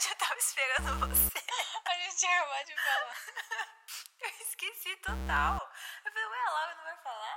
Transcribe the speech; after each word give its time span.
verdade, 0.08 0.08
eu 0.08 0.16
tava 0.16 0.38
esperando 0.38 0.98
você. 1.00 1.38
A 1.86 1.92
gente 1.98 2.26
acabado 2.26 2.66
de 2.66 2.74
falar. 2.74 3.14
Eu 4.22 4.28
esqueci 4.46 4.96
total. 4.96 5.60
Eu 6.04 6.12
falei, 6.12 6.28
ué, 6.28 6.38
a 6.46 6.50
Laura 6.50 6.74
não 6.76 6.84
vai 6.84 6.96
falar? 7.04 7.36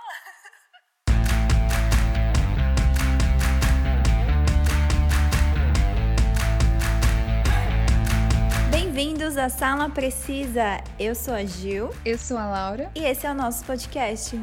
Bem-vindos 8.70 9.38
à 9.38 9.50
Sala 9.50 9.90
Precisa. 9.90 10.84
Eu 11.00 11.16
sou 11.16 11.34
a 11.34 11.46
Gil 11.46 11.90
Eu 12.06 12.18
sou 12.18 12.38
a 12.38 12.46
Laura. 12.46 12.92
e 12.96 13.04
esse 13.06 13.26
é 13.26 13.32
o 13.32 13.36
nosso 13.36 13.64
podcast. 13.66 14.38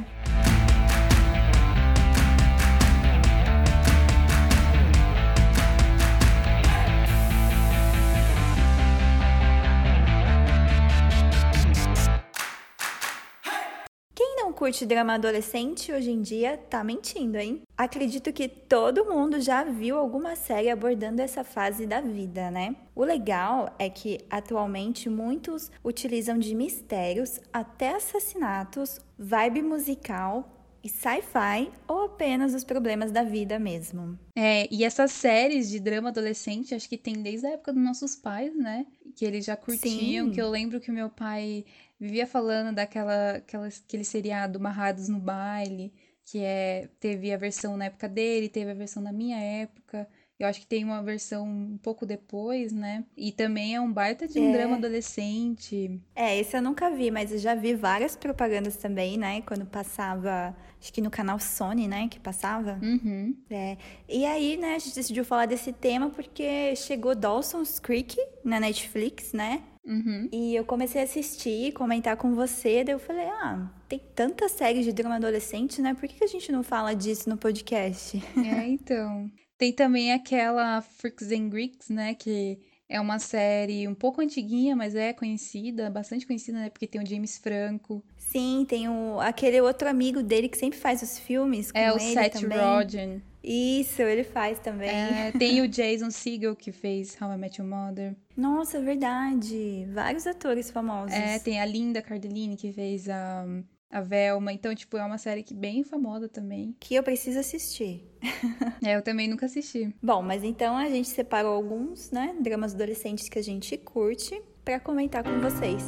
Curte 14.70 14.87
drama 14.87 15.15
adolescente 15.15 15.91
hoje 15.91 16.12
em 16.12 16.23
dia 16.23 16.56
tá 16.56 16.84
mentindo, 16.84 17.37
hein? 17.37 17.62
Acredito 17.77 18.33
que 18.33 18.47
todo 18.47 19.05
mundo 19.05 19.41
já 19.41 19.65
viu 19.65 19.98
alguma 19.98 20.37
série 20.37 20.70
abordando 20.70 21.20
essa 21.20 21.42
fase 21.42 21.88
da 21.88 22.01
vida, 22.01 22.52
né? 22.52 22.77
O 22.95 23.02
legal 23.02 23.75
é 23.80 23.91
que 23.91 24.20
atualmente 24.30 25.11
muitos 25.11 25.73
utilizam 25.84 26.38
de 26.38 26.55
mistérios 26.55 27.41
até 27.52 27.97
assassinatos, 27.97 29.01
vibe 29.19 29.62
musical 29.62 30.59
e 30.83 30.89
sci-fi 30.89 31.70
ou 31.87 32.05
apenas 32.05 32.55
os 32.55 32.65
problemas 32.65 33.12
da 33.12 33.23
vida 33.23 33.59
mesmo. 33.59 34.19
É, 34.37 34.66
e 34.73 34.84
essas 34.84 35.12
séries 35.12 35.69
de 35.69 35.79
drama 35.79 36.09
adolescente, 36.09 36.75
acho 36.75 36.89
que 36.89 36.97
tem 36.97 37.23
desde 37.23 37.47
a 37.47 37.51
época 37.51 37.73
dos 37.73 37.83
nossos 37.83 38.16
pais, 38.16 38.56
né? 38.56 38.87
Que 39.15 39.25
eles 39.25 39.45
já 39.45 39.56
curtiam, 39.56 40.27
Sim. 40.27 40.33
que 40.33 40.41
eu 40.41 40.48
lembro 40.48 40.81
que 40.81 40.91
o 40.91 40.95
meu 40.95 41.11
pai 41.11 41.64
vivia 41.98 42.27
falando 42.27 42.75
daquela 42.75 43.33
aquela, 43.33 43.67
aquele 43.67 44.05
seriado 44.05 44.58
Marrados 44.58 45.08
no 45.08 45.19
Baile, 45.19 45.92
que 46.25 46.39
é 46.39 46.89
teve 46.98 47.33
a 47.33 47.36
versão 47.36 47.77
na 47.77 47.86
época 47.86 48.08
dele, 48.08 48.48
teve 48.48 48.70
a 48.70 48.75
versão 48.75 49.03
na 49.03 49.12
minha 49.12 49.39
época. 49.39 50.08
Eu 50.41 50.46
acho 50.48 50.60
que 50.60 50.66
tem 50.66 50.83
uma 50.83 51.02
versão 51.02 51.46
um 51.46 51.78
pouco 51.83 52.06
depois, 52.06 52.72
né? 52.72 53.05
E 53.14 53.30
também 53.30 53.74
é 53.74 53.80
um 53.80 53.92
baita 53.92 54.27
de 54.27 54.41
um 54.41 54.48
É. 54.48 54.52
drama 54.52 54.77
adolescente. 54.77 56.00
É, 56.16 56.38
esse 56.38 56.56
eu 56.56 56.62
nunca 56.62 56.91
vi, 56.91 57.10
mas 57.10 57.30
eu 57.30 57.38
já 57.38 57.55
vi 57.55 57.74
várias 57.74 58.16
propagandas 58.16 58.77
também, 58.77 59.18
né? 59.18 59.42
Quando 59.42 59.66
passava, 59.66 60.56
acho 60.80 60.91
que 60.92 61.02
no 61.02 61.11
canal 61.11 61.38
Sony, 61.38 61.86
né? 61.86 62.08
Que 62.08 62.18
passava. 62.18 62.78
Uhum. 62.83 63.36
É. 63.50 63.77
E 64.08 64.24
aí, 64.24 64.56
né, 64.56 64.77
a 64.77 64.78
gente 64.78 64.94
decidiu 64.94 65.24
falar 65.27 65.44
desse 65.46 65.72
tema 65.74 66.08
porque 66.08 66.74
chegou 66.74 67.14
Dawson's 67.14 67.78
Creek 67.78 68.16
na 68.42 68.58
Netflix, 68.58 69.34
né? 69.34 69.62
Uhum. 69.84 70.28
E 70.33 70.55
eu 70.55 70.64
comecei 70.64 71.00
a 71.00 71.05
assistir, 71.05 71.72
comentar 71.72 72.16
com 72.16 72.34
você, 72.34 72.83
daí 72.84 72.94
eu 72.94 72.98
falei, 72.98 73.27
ah, 73.27 73.70
tem 73.88 73.98
tanta 74.14 74.48
série 74.48 74.83
de 74.83 74.92
drama 74.92 75.16
adolescente, 75.16 75.83
né? 75.83 75.94
Por 75.94 76.08
que 76.08 76.16
que 76.16 76.24
a 76.24 76.28
gente 76.28 76.50
não 76.52 76.62
fala 76.62 76.94
disso 76.94 77.28
no 77.28 77.36
podcast? 77.36 78.22
É, 78.36 78.66
então. 78.68 79.30
Tem 79.61 79.75
também 79.75 80.11
aquela 80.11 80.80
Freaks 80.80 81.30
and 81.30 81.50
Greeks, 81.50 81.91
né? 81.91 82.14
Que 82.14 82.58
é 82.89 82.98
uma 82.98 83.19
série 83.19 83.86
um 83.86 83.94
pouco 83.94 84.22
antiguinha, 84.22 84.75
mas 84.75 84.94
é 84.94 85.12
conhecida, 85.12 85.91
bastante 85.91 86.27
conhecida, 86.27 86.58
né? 86.61 86.70
Porque 86.70 86.86
tem 86.86 86.98
o 86.98 87.06
James 87.06 87.36
Franco, 87.36 88.02
Sim, 88.17 88.64
tem 88.67 88.89
o, 88.89 89.20
aquele 89.20 89.61
outro 89.61 89.86
amigo 89.86 90.22
dele 90.22 90.48
que 90.48 90.56
sempre 90.56 90.78
faz 90.78 91.02
os 91.02 91.19
filmes 91.19 91.70
é 91.75 91.92
o 91.92 91.98
Seth 91.98 92.41
também. 92.41 92.58
Rogen, 92.58 93.22
Isso, 93.44 94.00
ele 94.00 94.25
faz 94.25 94.58
também. 94.61 94.89
é, 94.89 95.30
tem 95.39 95.61
o 95.61 95.69
Jason 95.69 96.11
Segel, 96.11 96.56
que 96.56 96.72
fez 96.72 97.14
How 97.20 97.34
I 97.34 97.36
Met 97.36 97.61
Your 97.61 97.69
Mother, 97.69 98.17
Nossa, 98.34 98.78
é 98.78 98.80
verdade. 98.80 99.86
Vários 99.92 100.27
atores 100.27 100.70
famosos. 100.70 101.12
é, 101.14 101.39
tem 101.39 101.61
a 101.61 101.67
Linda 101.67 102.00
Cardellini, 102.00 102.56
que 102.56 102.72
fez 102.72 103.11
a, 103.11 103.45
a 103.90 104.01
Velma. 104.01 104.52
Então, 104.52 104.74
tipo, 104.74 104.96
é 104.96 105.05
uma 105.05 105.18
série 105.18 105.42
que 105.42 105.52
bem 105.52 105.83
famosa 105.83 106.28
também. 106.28 106.74
Que 106.78 106.95
eu 106.95 107.02
preciso 107.02 107.39
assistir. 107.39 108.06
É, 108.83 108.96
eu 108.96 109.02
também 109.02 109.28
nunca 109.28 109.45
assisti. 109.45 109.95
Bom, 110.02 110.23
mas 110.23 110.42
então 110.42 110.74
a 110.74 110.89
gente 110.89 111.08
separou 111.11 111.52
alguns, 111.52 112.11
né, 112.11 112.34
dramas 112.40 112.74
adolescentes 112.74 113.29
que 113.29 113.39
a 113.39 113.42
gente 113.42 113.77
curte 113.77 114.40
pra 114.64 114.80
comentar 114.80 115.23
com 115.23 115.39
vocês. 115.39 115.84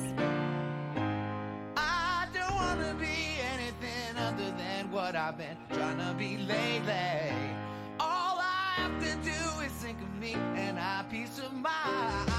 I 12.15 12.32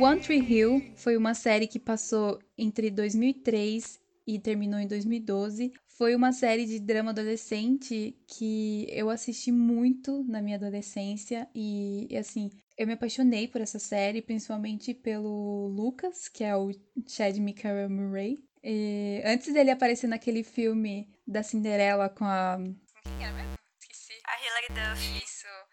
One 0.00 0.18
Tree 0.18 0.40
Hill 0.40 0.94
foi 0.96 1.14
uma 1.14 1.34
série 1.34 1.66
que 1.66 1.78
passou 1.78 2.38
entre 2.56 2.90
2003 2.90 4.00
e 4.26 4.38
terminou 4.38 4.80
em 4.80 4.86
2012. 4.86 5.74
Foi 5.88 6.14
uma 6.14 6.32
série 6.32 6.64
de 6.64 6.80
drama 6.80 7.10
adolescente 7.10 8.16
que 8.26 8.86
eu 8.88 9.10
assisti 9.10 9.52
muito 9.52 10.24
na 10.24 10.40
minha 10.40 10.56
adolescência 10.56 11.46
e, 11.54 12.08
assim, 12.18 12.50
eu 12.78 12.86
me 12.86 12.94
apaixonei 12.94 13.46
por 13.46 13.60
essa 13.60 13.78
série, 13.78 14.22
principalmente 14.22 14.94
pelo 14.94 15.66
Lucas, 15.68 16.28
que 16.28 16.44
é 16.44 16.56
o 16.56 16.70
Chad 17.06 17.36
Michael 17.36 17.90
Murray. 17.90 18.38
E 18.64 19.20
antes 19.26 19.52
dele 19.52 19.70
aparecer 19.70 20.06
naquele 20.06 20.42
filme 20.42 21.10
da 21.26 21.42
Cinderela 21.42 22.08
com 22.08 22.24
a 22.24 22.56
quem 23.04 23.22
era 23.22 23.34
mesmo? 23.34 23.52
Esqueci. 23.78 24.14
A 24.24 24.32
Hilary 24.40 24.96
Duff. 24.96 25.29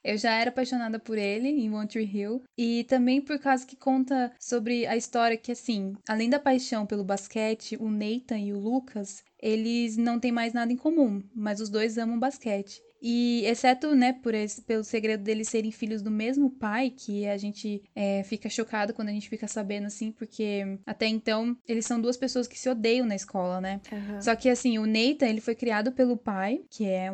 Eu 0.07 0.17
já 0.17 0.35
era 0.35 0.49
apaixonada 0.49 0.97
por 0.97 1.17
ele 1.17 1.49
em 1.49 1.69
One 1.69 1.85
Tree 1.85 2.09
Hill 2.09 2.41
e 2.57 2.85
também 2.85 3.19
por 3.19 3.37
causa 3.39 3.67
que 3.67 3.75
conta 3.75 4.31
sobre 4.39 4.87
a 4.87 4.95
história 4.95 5.35
que 5.35 5.51
assim, 5.51 5.97
além 6.07 6.29
da 6.29 6.39
paixão 6.39 6.85
pelo 6.85 7.03
basquete, 7.03 7.75
o 7.77 7.89
Nathan 7.91 8.39
e 8.39 8.53
o 8.53 8.57
Lucas, 8.57 9.21
eles 9.37 9.97
não 9.97 10.17
têm 10.17 10.31
mais 10.31 10.53
nada 10.53 10.71
em 10.71 10.77
comum, 10.77 11.21
mas 11.35 11.59
os 11.59 11.67
dois 11.67 11.97
amam 11.97 12.17
basquete. 12.17 12.81
E 13.01 13.43
exceto, 13.45 13.95
né, 13.95 14.13
por 14.13 14.33
esse, 14.33 14.61
pelo 14.61 14.83
segredo 14.83 15.23
deles 15.23 15.49
serem 15.49 15.71
filhos 15.71 16.01
do 16.01 16.11
mesmo 16.11 16.49
pai, 16.49 16.89
que 16.89 17.27
a 17.27 17.37
gente 17.37 17.83
é, 17.95 18.23
fica 18.23 18.49
chocado 18.49 18.93
quando 18.93 19.09
a 19.09 19.11
gente 19.11 19.29
fica 19.29 19.47
sabendo 19.47 19.87
assim, 19.87 20.11
porque 20.11 20.79
até 20.85 21.07
então 21.07 21.55
eles 21.67 21.85
são 21.85 21.99
duas 22.01 22.17
pessoas 22.17 22.47
que 22.47 22.57
se 22.59 22.69
odeiam 22.69 23.05
na 23.05 23.15
escola, 23.15 23.61
né? 23.61 23.81
Só 24.21 24.35
que 24.35 24.49
assim, 24.49 24.77
o 24.77 24.85
Nathan, 24.85 25.27
ele 25.27 25.41
foi 25.41 25.55
criado 25.55 25.91
pelo 25.91 26.17
pai, 26.17 26.61
que 26.69 26.85
é, 26.85 27.11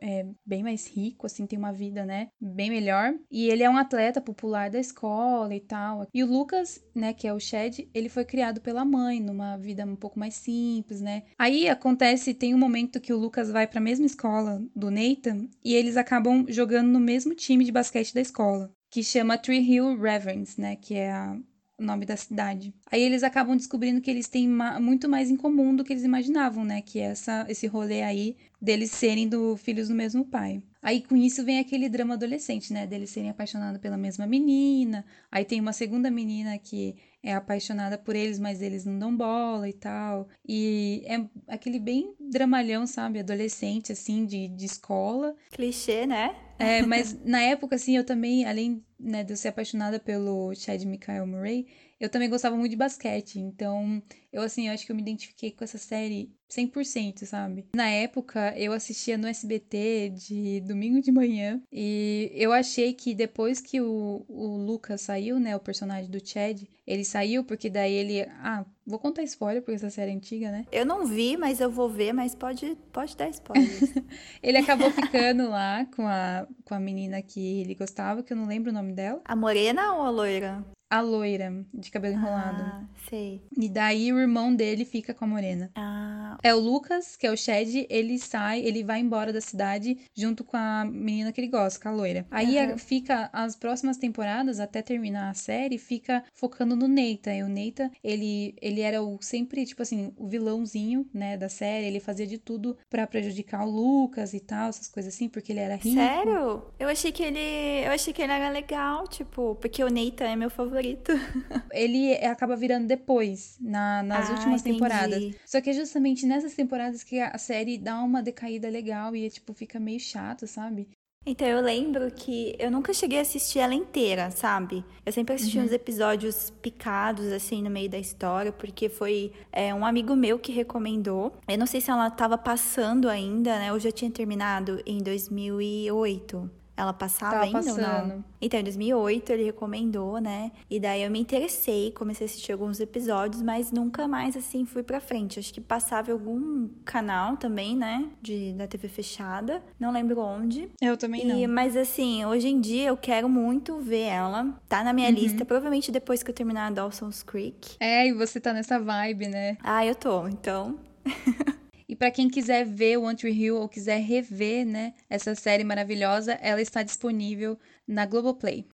é 0.00 0.26
bem 0.44 0.62
mais 0.62 0.86
rico, 0.86 1.26
assim, 1.26 1.46
tem 1.46 1.58
uma 1.58 1.72
vida, 1.72 2.04
né, 2.04 2.28
bem 2.40 2.70
melhor. 2.70 3.14
E 3.30 3.48
ele 3.48 3.62
é 3.62 3.70
um 3.70 3.76
atleta 3.76 4.20
popular 4.20 4.70
da 4.70 4.78
escola 4.78 5.54
e 5.54 5.60
tal. 5.60 6.06
E 6.12 6.22
o 6.22 6.26
Lucas, 6.26 6.82
né, 6.94 7.12
que 7.12 7.26
é 7.26 7.32
o 7.32 7.40
Shed, 7.40 7.88
ele 7.92 8.08
foi 8.08 8.24
criado 8.24 8.60
pela 8.60 8.84
mãe, 8.84 9.20
numa 9.20 9.56
vida 9.56 9.84
um 9.84 9.96
pouco 9.96 10.18
mais 10.18 10.34
simples, 10.34 11.00
né. 11.00 11.24
Aí 11.38 11.68
acontece, 11.68 12.34
tem 12.34 12.54
um 12.54 12.58
momento 12.58 13.00
que 13.00 13.12
o 13.12 13.18
Lucas 13.18 13.50
vai 13.50 13.66
pra 13.66 13.80
mesma 13.80 14.06
escola 14.06 14.62
do 14.74 14.90
Nathan 14.90 15.25
e 15.64 15.74
eles 15.74 15.96
acabam 15.96 16.46
jogando 16.48 16.88
no 16.88 17.00
mesmo 17.00 17.34
time 17.34 17.64
de 17.64 17.72
basquete 17.72 18.14
da 18.14 18.20
escola, 18.20 18.72
que 18.90 19.02
chama 19.02 19.38
Tree 19.38 19.60
Hill 19.60 19.98
Reverends, 19.98 20.56
né, 20.56 20.76
que 20.76 20.94
é 20.94 21.10
a, 21.12 21.38
o 21.78 21.82
nome 21.84 22.06
da 22.06 22.16
cidade. 22.16 22.72
Aí 22.90 23.02
eles 23.02 23.22
acabam 23.22 23.56
descobrindo 23.56 24.00
que 24.00 24.10
eles 24.10 24.28
têm 24.28 24.48
ma- 24.48 24.80
muito 24.80 25.08
mais 25.08 25.30
em 25.30 25.36
comum 25.36 25.74
do 25.76 25.84
que 25.84 25.92
eles 25.92 26.04
imaginavam, 26.04 26.64
né? 26.64 26.80
Que 26.82 26.98
é 27.00 27.04
essa, 27.04 27.44
esse 27.48 27.66
rolê 27.66 28.02
aí 28.02 28.36
deles 28.60 28.90
serem 28.90 29.28
do 29.28 29.56
filhos 29.56 29.88
do 29.88 29.94
mesmo 29.94 30.24
pai. 30.24 30.62
Aí 30.82 31.02
com 31.02 31.16
isso 31.16 31.44
vem 31.44 31.58
aquele 31.58 31.88
drama 31.88 32.14
adolescente, 32.14 32.72
né? 32.72 32.86
Deles 32.86 33.10
serem 33.10 33.28
apaixonados 33.30 33.80
pela 33.80 33.96
mesma 33.96 34.26
menina. 34.26 35.04
Aí 35.30 35.44
tem 35.44 35.60
uma 35.60 35.72
segunda 35.72 36.10
menina 36.10 36.56
que 36.58 36.96
é 37.22 37.34
apaixonada 37.34 37.98
por 37.98 38.14
eles, 38.16 38.38
mas 38.38 38.62
eles 38.62 38.84
não 38.84 38.98
dão 38.98 39.14
bola 39.16 39.68
e 39.68 39.72
tal. 39.72 40.28
E 40.48 41.02
é 41.06 41.22
aquele 41.48 41.78
bem 41.80 42.14
dramalhão, 42.20 42.86
sabe? 42.86 43.18
Adolescente, 43.18 43.92
assim, 43.92 44.24
de, 44.24 44.48
de 44.48 44.64
escola. 44.64 45.34
Clichê, 45.50 46.06
né? 46.06 46.34
É, 46.58 46.82
mas 46.82 47.18
na 47.24 47.40
época, 47.42 47.76
assim, 47.76 47.96
eu 47.96 48.04
também, 48.04 48.44
além 48.46 48.84
né, 48.98 49.22
de 49.22 49.32
eu 49.32 49.36
ser 49.36 49.48
apaixonada 49.48 50.00
pelo 50.00 50.54
Chad 50.54 50.82
Michael 50.84 51.26
Murray, 51.26 51.66
eu 52.00 52.08
também 52.08 52.28
gostava 52.28 52.56
muito 52.56 52.70
de 52.70 52.76
basquete. 52.76 53.38
Então, 53.38 54.02
Eu, 54.36 54.42
assim, 54.42 54.68
eu 54.68 54.74
acho 54.74 54.84
que 54.84 54.92
eu 54.92 54.96
me 54.96 55.00
identifiquei 55.00 55.50
com 55.50 55.64
essa 55.64 55.78
série 55.78 56.30
100%, 56.50 57.24
sabe? 57.24 57.64
Na 57.74 57.88
época, 57.88 58.52
eu 58.54 58.74
assistia 58.74 59.16
no 59.16 59.26
SBT 59.26 60.10
de 60.10 60.60
domingo 60.60 61.00
de 61.00 61.10
manhã 61.10 61.58
e 61.72 62.30
eu 62.34 62.52
achei 62.52 62.92
que 62.92 63.14
depois 63.14 63.62
que 63.62 63.80
o, 63.80 64.26
o 64.28 64.58
Lucas 64.58 65.00
saiu, 65.00 65.40
né, 65.40 65.56
o 65.56 65.60
personagem 65.60 66.10
do 66.10 66.20
Chad, 66.22 66.64
ele 66.86 67.02
saiu 67.02 67.44
porque 67.44 67.70
daí 67.70 67.94
ele... 67.94 68.28
Ah, 68.42 68.66
vou 68.86 68.98
contar 68.98 69.22
spoiler 69.22 69.62
porque 69.62 69.76
essa 69.76 69.88
série 69.88 70.10
é 70.10 70.14
antiga, 70.14 70.50
né? 70.50 70.66
Eu 70.70 70.84
não 70.84 71.06
vi, 71.06 71.38
mas 71.38 71.58
eu 71.58 71.70
vou 71.70 71.88
ver, 71.88 72.12
mas 72.12 72.34
pode, 72.34 72.76
pode 72.92 73.16
dar 73.16 73.30
spoilers. 73.30 73.94
ele 74.42 74.58
acabou 74.58 74.90
ficando 74.90 75.48
lá 75.48 75.86
com 75.96 76.06
a, 76.06 76.46
com 76.62 76.74
a 76.74 76.78
menina 76.78 77.22
que 77.22 77.62
ele 77.62 77.74
gostava, 77.74 78.22
que 78.22 78.34
eu 78.34 78.36
não 78.36 78.46
lembro 78.46 78.70
o 78.70 78.74
nome 78.74 78.92
dela. 78.92 79.22
a 79.24 79.34
morena 79.34 79.94
ou 79.94 80.02
a 80.02 80.10
loira? 80.10 80.62
A 80.88 81.00
loira, 81.00 81.52
de 81.74 81.90
cabelo 81.90 82.14
enrolado. 82.14 82.62
Ah, 82.62 82.84
sei. 83.10 83.42
E 83.58 83.68
daí 83.68 84.12
o 84.12 84.18
irmão 84.26 84.54
dele 84.54 84.84
fica 84.84 85.14
com 85.14 85.24
a 85.24 85.28
morena. 85.28 85.70
Ah, 85.74 86.36
É 86.42 86.54
o 86.54 86.58
Lucas, 86.58 87.16
que 87.16 87.26
é 87.26 87.30
o 87.30 87.36
Chad, 87.36 87.68
ele 87.88 88.18
sai, 88.18 88.60
ele 88.60 88.82
vai 88.84 89.00
embora 89.00 89.32
da 89.32 89.40
cidade 89.40 89.96
junto 90.14 90.44
com 90.44 90.56
a 90.56 90.84
menina 90.84 91.32
que 91.32 91.40
ele 91.40 91.48
gosta, 91.48 91.80
com 91.80 91.88
a 91.88 91.92
loira. 91.92 92.26
Aí 92.30 92.58
a- 92.58 92.76
fica, 92.78 93.30
as 93.32 93.56
próximas 93.56 93.96
temporadas, 93.96 94.60
até 94.60 94.82
terminar 94.82 95.30
a 95.30 95.34
série, 95.34 95.78
fica 95.78 96.22
focando 96.34 96.76
no 96.76 96.86
Neita. 96.88 97.32
E 97.34 97.42
o 97.42 97.48
Neita, 97.48 97.90
ele, 98.04 98.54
ele 98.60 98.80
era 98.80 99.02
o, 99.02 99.18
sempre, 99.20 99.64
tipo 99.64 99.82
assim, 99.82 100.12
o 100.16 100.26
vilãozinho, 100.28 101.08
né, 101.12 101.36
da 101.36 101.48
série. 101.48 101.86
Ele 101.86 102.00
fazia 102.00 102.26
de 102.26 102.38
tudo 102.38 102.76
pra 102.90 103.06
prejudicar 103.06 103.64
o 103.66 103.70
Lucas 103.70 104.34
e 104.34 104.40
tal, 104.40 104.68
essas 104.68 104.88
coisas 104.88 105.14
assim, 105.14 105.28
porque 105.28 105.52
ele 105.52 105.60
era 105.60 105.76
rico. 105.76 105.96
sério? 105.96 106.62
Eu 106.78 106.88
achei 106.88 107.12
que 107.12 107.22
ele. 107.22 107.38
Eu 107.86 107.92
achei 107.92 108.12
que 108.12 108.20
ele 108.22 108.32
era 108.32 108.50
legal, 108.50 109.06
tipo, 109.08 109.54
porque 109.56 109.82
o 109.82 109.88
Nathan 109.88 110.26
é 110.28 110.36
meu 110.36 110.50
favorito. 110.50 111.12
Ele 111.72 112.14
acaba 112.24 112.56
virando 112.56 112.86
depois, 112.86 113.56
na- 113.60 114.02
nas 114.18 114.28
Ah, 114.28 114.32
últimas 114.32 114.60
entendi. 114.60 114.78
temporadas. 114.78 115.34
Só 115.44 115.60
que 115.60 115.70
é 115.70 115.72
justamente 115.72 116.26
nessas 116.26 116.54
temporadas 116.54 117.02
que 117.02 117.20
a 117.20 117.36
série 117.38 117.78
dá 117.78 118.00
uma 118.02 118.22
decaída 118.22 118.68
legal 118.68 119.14
e, 119.14 119.28
tipo, 119.30 119.52
fica 119.52 119.78
meio 119.78 120.00
chato, 120.00 120.46
sabe? 120.46 120.88
Então 121.28 121.48
eu 121.48 121.60
lembro 121.60 122.08
que 122.12 122.54
eu 122.56 122.70
nunca 122.70 122.94
cheguei 122.94 123.18
a 123.18 123.22
assistir 123.22 123.58
ela 123.58 123.74
inteira, 123.74 124.30
sabe? 124.30 124.84
Eu 125.04 125.12
sempre 125.12 125.34
assisti 125.34 125.58
uns 125.58 125.72
episódios 125.72 126.50
picados, 126.62 127.32
assim, 127.32 127.60
no 127.60 127.68
meio 127.68 127.90
da 127.90 127.98
história, 127.98 128.52
porque 128.52 128.88
foi 128.88 129.32
é, 129.50 129.74
um 129.74 129.84
amigo 129.84 130.14
meu 130.14 130.38
que 130.38 130.52
recomendou. 130.52 131.32
Eu 131.48 131.58
não 131.58 131.66
sei 131.66 131.80
se 131.80 131.90
ela 131.90 132.08
tava 132.10 132.38
passando 132.38 133.08
ainda, 133.08 133.58
né? 133.58 133.70
Eu 133.70 133.80
já 133.80 133.90
tinha 133.90 134.08
terminado 134.08 134.80
em 134.86 134.98
2008. 134.98 136.48
Ela 136.76 136.92
passava 136.92 137.32
Tava 137.32 137.44
ainda 137.44 137.58
ou 137.58 137.64
passando. 137.64 138.08
não? 138.08 138.24
Então, 138.40 138.60
em 138.60 138.64
2008 138.64 139.30
ele 139.32 139.44
recomendou, 139.44 140.18
né? 140.20 140.52
E 140.68 140.78
daí 140.78 141.02
eu 141.02 141.10
me 141.10 141.18
interessei, 141.18 141.90
comecei 141.92 142.26
a 142.26 142.28
assistir 142.28 142.52
alguns 142.52 142.78
episódios, 142.80 143.40
mas 143.40 143.72
nunca 143.72 144.06
mais, 144.06 144.36
assim, 144.36 144.66
fui 144.66 144.82
pra 144.82 145.00
frente. 145.00 145.38
Acho 145.38 145.54
que 145.54 145.60
passava 145.60 146.10
em 146.10 146.12
algum 146.12 146.68
canal 146.84 147.36
também, 147.38 147.74
né? 147.74 148.06
De, 148.20 148.52
da 148.52 148.66
TV 148.66 148.88
fechada. 148.88 149.62
Não 149.80 149.90
lembro 149.90 150.20
onde. 150.20 150.68
Eu 150.80 150.96
também 150.98 151.42
E- 151.42 151.46
mas 151.46 151.76
assim, 151.76 152.24
hoje 152.26 152.48
em 152.48 152.60
dia 152.60 152.88
eu 152.88 152.96
quero 152.96 153.28
muito 153.28 153.78
ver 153.78 154.02
ela. 154.08 154.54
Tá 154.68 154.82
na 154.84 154.90
Uhum. 154.90 154.96
minha 154.96 155.10
lista, 155.10 155.44
provavelmente 155.46 155.90
depois 155.90 156.22
que 156.22 156.30
eu 156.30 156.34
terminar 156.34 156.70
Dawson's 156.72 157.22
Creek. 157.22 157.76
É, 157.80 158.06
e 158.06 158.12
você 158.12 158.38
tá 158.38 158.52
nessa 158.52 158.78
vibe, 158.78 159.28
né? 159.28 159.56
Ah, 159.62 159.84
eu 159.86 159.94
tô, 159.94 160.28
então. 160.28 160.78
E 161.96 161.98
pra 161.98 162.10
quem 162.10 162.28
quiser 162.28 162.66
ver 162.66 162.98
o 162.98 163.14
Tree 163.16 163.32
Hill 163.32 163.56
ou 163.56 163.66
quiser 163.70 163.96
rever, 164.02 164.66
né, 164.66 164.92
essa 165.08 165.34
série 165.34 165.64
maravilhosa, 165.64 166.34
ela 166.42 166.60
está 166.60 166.82
disponível 166.82 167.58
na 167.88 168.04
Globoplay. 168.04 168.66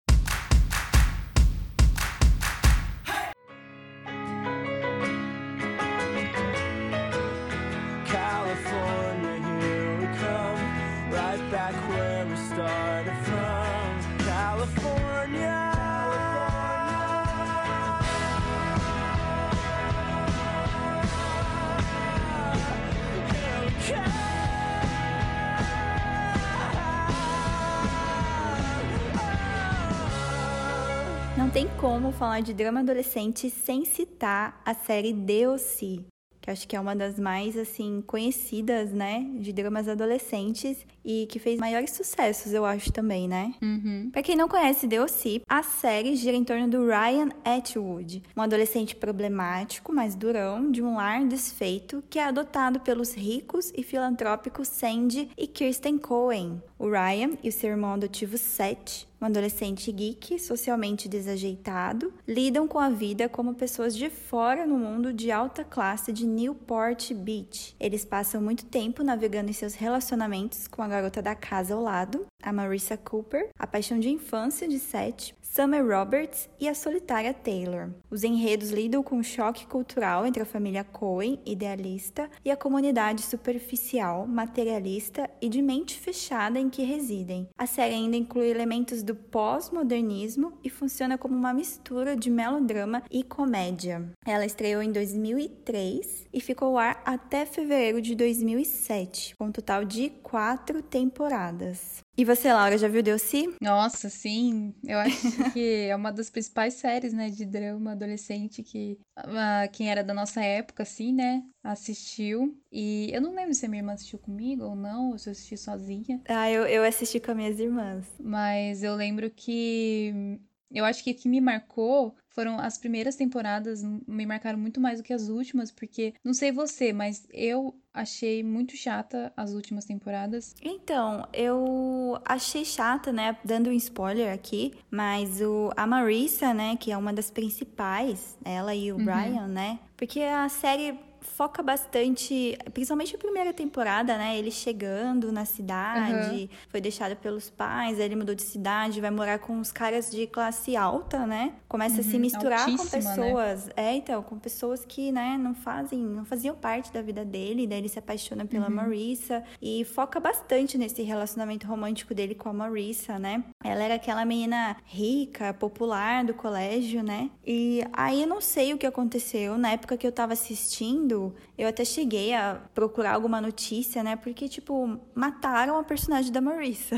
Falar 32.41 32.43
de 32.43 32.55
drama 32.55 32.81
adolescente 32.81 33.51
sem 33.51 33.85
citar 33.85 34.61
a 34.65 34.75
série 34.75 35.13
DLC. 35.13 36.01
Que 36.41 36.51
acho 36.51 36.67
que 36.67 36.75
é 36.75 36.81
uma 36.81 36.97
das 36.97 37.19
mais, 37.19 37.55
assim, 37.55 38.03
conhecidas, 38.07 38.91
né? 38.93 39.27
De 39.39 39.53
dramas 39.53 39.87
adolescentes. 39.87 40.87
E 41.05 41.27
que 41.27 41.39
fez 41.39 41.61
maiores 41.61 41.91
sucessos, 41.91 42.55
eu 42.55 42.65
acho 42.65 42.91
também, 42.93 43.29
né? 43.29 43.55
Uhum. 43.61 44.09
Pra 44.11 44.23
quem 44.23 44.37
não 44.37 44.49
conhece 44.49 44.87
DLC, 44.87 45.43
a 45.47 45.63
série 45.63 46.17
gira 46.17 46.37
em 46.37 46.45
torno 46.45 46.69
do 46.69 46.87
Ryan 46.87 47.29
Atwood, 47.45 48.23
um 48.35 48.41
adolescente 48.41 48.97
problemático, 48.97 49.93
mas 49.93 50.15
durão, 50.15 50.71
de 50.71 50.83
um 50.83 50.97
lar 50.97 51.27
desfeito, 51.27 52.03
que 52.09 52.19
é 52.19 52.25
adotado 52.25 52.81
pelos 52.81 53.13
ricos 53.13 53.71
e 53.77 53.83
filantrópicos 53.83 54.69
Sandy 54.69 55.31
e 55.37 55.47
Kirsten 55.47 55.99
Cohen. 55.99 56.63
O 56.81 56.89
Ryan 56.89 57.37
e 57.43 57.51
o 57.51 57.53
seu 57.53 57.69
irmão 57.69 57.93
adotivo 57.93 58.39
Seth, 58.39 59.07
um 59.21 59.27
adolescente 59.27 59.93
geek, 59.93 60.39
socialmente 60.39 61.11
desajeitado, 61.11 62.11
lidam 62.27 62.67
com 62.67 62.79
a 62.79 62.89
vida 62.89 63.29
como 63.29 63.55
pessoas 63.55 63.95
de 63.95 64.09
fora 64.09 64.67
no 64.67 64.79
mundo 64.79 65.13
de 65.13 65.31
alta 65.31 65.63
classe 65.63 66.11
de 66.11 66.27
Newport 66.27 67.13
Beach. 67.13 67.77
Eles 67.79 68.07
passam 68.07 68.41
muito 68.41 68.65
tempo 68.65 69.05
navegando 69.05 69.51
em 69.51 69.53
seus 69.53 69.75
relacionamentos 69.75 70.67
com 70.67 70.81
a 70.81 70.89
garota 70.89 71.21
da 71.21 71.35
casa 71.35 71.75
ao 71.75 71.83
lado, 71.83 72.25
a 72.43 72.51
Marissa 72.51 72.97
Cooper, 72.97 73.51
a 73.59 73.67
paixão 73.67 74.01
de 74.01 74.09
infância 74.09 74.67
de 74.67 74.79
Seth, 74.79 75.35
Summer 75.53 75.85
Roberts 75.85 76.49
e 76.61 76.69
a 76.69 76.75
solitária 76.77 77.35
Taylor. 77.35 77.91
Os 78.09 78.23
enredos 78.23 78.71
lidam 78.71 79.03
com 79.03 79.19
o 79.19 79.25
choque 79.25 79.67
cultural 79.67 80.25
entre 80.25 80.41
a 80.41 80.47
família 80.47 80.85
Cohen, 80.85 81.41
idealista, 81.45 82.31
e 82.45 82.53
a 82.53 82.57
comunidade 82.57 83.23
superficial, 83.23 84.29
materialista 84.29 85.29
e 85.43 85.49
de 85.49 85.61
mente 85.61 85.99
fechada 85.99 86.61
em 86.61 86.71
que 86.71 86.85
residem. 86.85 87.49
A 87.59 87.67
série 87.67 87.97
ainda 87.97 88.17
inclui 88.17 88.49
elementos 88.49 89.03
do 89.03 89.17
pós-modernismo 89.17 90.53
e 90.63 90.71
funciona 90.71 91.19
como 91.19 91.35
uma 91.35 91.53
mistura 91.53 92.15
de 92.15 92.31
melodrama 92.31 93.03
e 93.11 93.25
comédia. 93.25 94.09
Ela 94.25 94.47
estreou 94.47 94.81
em 94.81 94.93
2003 94.93 96.29
e 96.33 96.41
ficou 96.41 96.69
ao 96.69 96.79
ar 96.79 97.03
até 97.05 97.45
fevereiro 97.45 98.01
de 98.01 98.15
2007, 98.15 99.35
com 99.37 99.47
um 99.47 99.53
total 99.53 99.85
de 99.85 100.11
quatro 100.23 100.81
temporadas. 100.81 102.05
E 102.17 102.25
você, 102.25 102.53
Laura, 102.53 102.77
já 102.77 102.89
viu 102.89 103.03
DLC? 103.03 103.55
Nossa, 103.63 104.11
sim, 104.11 104.75
eu 104.85 104.99
acho 104.99 105.17
que 105.55 105.87
é 105.89 105.97
uma 105.97 106.13
das 106.13 106.29
principais 106.29 106.75
séries, 106.75 107.13
né, 107.13 107.31
de 107.31 107.47
drama 107.47 107.93
adolescente 107.93 108.63
que 108.63 108.99
ah, 109.17 109.69
quem 109.73 109.91
era 109.91 110.03
da 110.03 110.13
nossa 110.13 110.43
época, 110.43 110.83
assim, 110.83 111.13
né, 111.13 111.43
assistiu. 111.63 112.59
E 112.71 113.11
eu 113.13 113.21
não 113.21 113.35
lembro 113.35 113.55
se 113.55 113.65
a 113.65 113.69
minha 113.69 113.81
irmã 113.81 113.93
assistiu 113.93 114.19
comigo 114.19 114.65
ou 114.65 114.75
não, 114.77 115.13
ou 115.13 115.19
se 115.19 115.29
eu 115.29 115.33
assisti 115.33 115.57
sozinha. 115.57 116.21
Ah, 116.29 116.51
eu, 116.51 116.67
eu 116.67 116.85
assisti 116.85 117.21
com 117.21 117.31
as 117.31 117.37
minhas 117.37 117.59
irmãs. 117.59 118.07
Mas 118.19 118.83
eu 118.83 118.95
lembro 118.95 119.31
que 119.31 120.39
eu 120.73 120.85
acho 120.85 121.03
que 121.03 121.11
o 121.11 121.15
que 121.15 121.29
me 121.29 121.41
marcou 121.41 122.15
foram 122.29 122.59
as 122.61 122.79
primeiras 122.79 123.17
temporadas, 123.17 123.83
me 124.07 124.25
marcaram 124.25 124.59
muito 124.59 124.81
mais 124.81 124.99
do 124.99 125.03
que 125.03 125.13
as 125.13 125.29
últimas, 125.29 125.71
porque 125.71 126.15
não 126.25 126.33
sei 126.33 126.53
você, 126.53 126.93
mas 126.93 127.27
eu 127.33 127.75
achei 127.93 128.43
muito 128.43 128.77
chata 128.77 129.33
as 129.37 129.53
últimas 129.53 129.85
temporadas. 129.85 130.55
Então, 130.63 131.27
eu 131.33 132.21
achei 132.25 132.65
chata, 132.65 133.13
né? 133.13 133.37
Dando 133.45 133.69
um 133.69 133.73
spoiler 133.73 134.33
aqui, 134.33 134.73
mas 134.91 135.41
o, 135.41 135.73
a 135.77 135.87
Marissa, 135.87 136.55
né, 136.55 136.77
que 136.77 136.93
é 136.93 136.97
uma 136.97 137.13
das 137.13 137.31
principais, 137.31 138.39
ela 138.45 138.75
e 138.75 138.93
o 138.93 138.97
Brian, 138.97 139.49
né? 139.49 139.81
Porque 139.97 140.21
a 140.21 140.49
série 140.49 140.97
foca 141.37 141.63
bastante, 141.63 142.57
principalmente 142.75 143.15
a 143.15 143.19
primeira 143.19 143.53
temporada, 143.53 144.17
né? 144.19 144.39
Ele 144.39 144.51
chegando 144.51 145.33
na 145.33 145.45
cidade, 145.45 146.51
foi 146.69 146.81
deixado 146.81 147.17
pelos 147.17 147.49
pais, 147.51 147.99
ele 147.99 148.17
mudou 148.17 148.35
de 148.35 148.43
cidade, 148.43 149.01
vai 149.01 149.11
morar 149.11 149.39
com 149.39 149.59
os 149.61 149.73
caras 149.73 150.11
de 150.11 150.27
classe 150.27 150.77
alta, 150.77 151.27
né? 151.27 151.55
Começa 151.69 152.01
a 152.01 152.05
se 152.05 152.15
Uhum, 152.17 152.21
misturar 152.23 152.67
com 152.77 152.85
né? 152.85 152.91
pessoas, 152.91 153.69
é, 153.77 153.95
então, 153.95 154.23
com 154.23 154.39
pessoas 154.39 154.85
que, 154.85 155.11
né, 155.13 155.37
não 155.39 155.55
fazem, 155.55 155.99
não 156.01 156.25
faziam 156.25 156.55
parte 156.55 156.93
da 156.93 157.03
vida 157.03 157.25
dele, 157.25 157.67
daí 157.67 157.79
ele 157.79 157.89
se 157.89 157.99
apaixona 157.99 158.45
pela 158.45 158.69
Uhum. 158.69 158.75
Marissa 158.75 159.43
e 159.61 159.85
foca 159.85 160.19
bastante 160.21 160.77
nesse 160.79 161.03
relacionamento 161.03 161.67
romântico 161.67 162.15
dele 162.15 162.35
com 162.35 162.49
a 162.49 162.53
Marissa, 162.53 163.19
né? 163.19 163.45
Ela 163.65 163.83
era 163.85 163.95
aquela 163.95 164.25
menina 164.25 164.77
rica, 164.85 165.55
popular 165.55 166.25
do 166.25 166.35
colégio, 166.35 167.03
né? 167.03 167.31
E 167.47 167.83
aí 167.93 168.23
eu 168.23 168.29
não 168.29 168.41
sei 168.41 168.73
o 168.75 168.79
que 168.79 168.87
aconteceu. 168.87 169.57
Na 169.59 169.71
época 169.73 169.97
que 169.97 170.07
eu 170.07 170.13
tava 170.13 170.33
assistindo, 170.33 171.20
eu 171.57 171.69
até 171.69 171.85
cheguei 171.85 172.33
a 172.33 172.61
procurar 172.75 173.15
alguma 173.15 173.41
notícia, 173.41 174.03
né? 174.03 174.17
Porque, 174.17 174.49
tipo, 174.49 174.99
mataram 175.15 175.79
a 175.79 175.85
personagem 175.85 176.33
da 176.33 176.41
Marissa. 176.41 176.97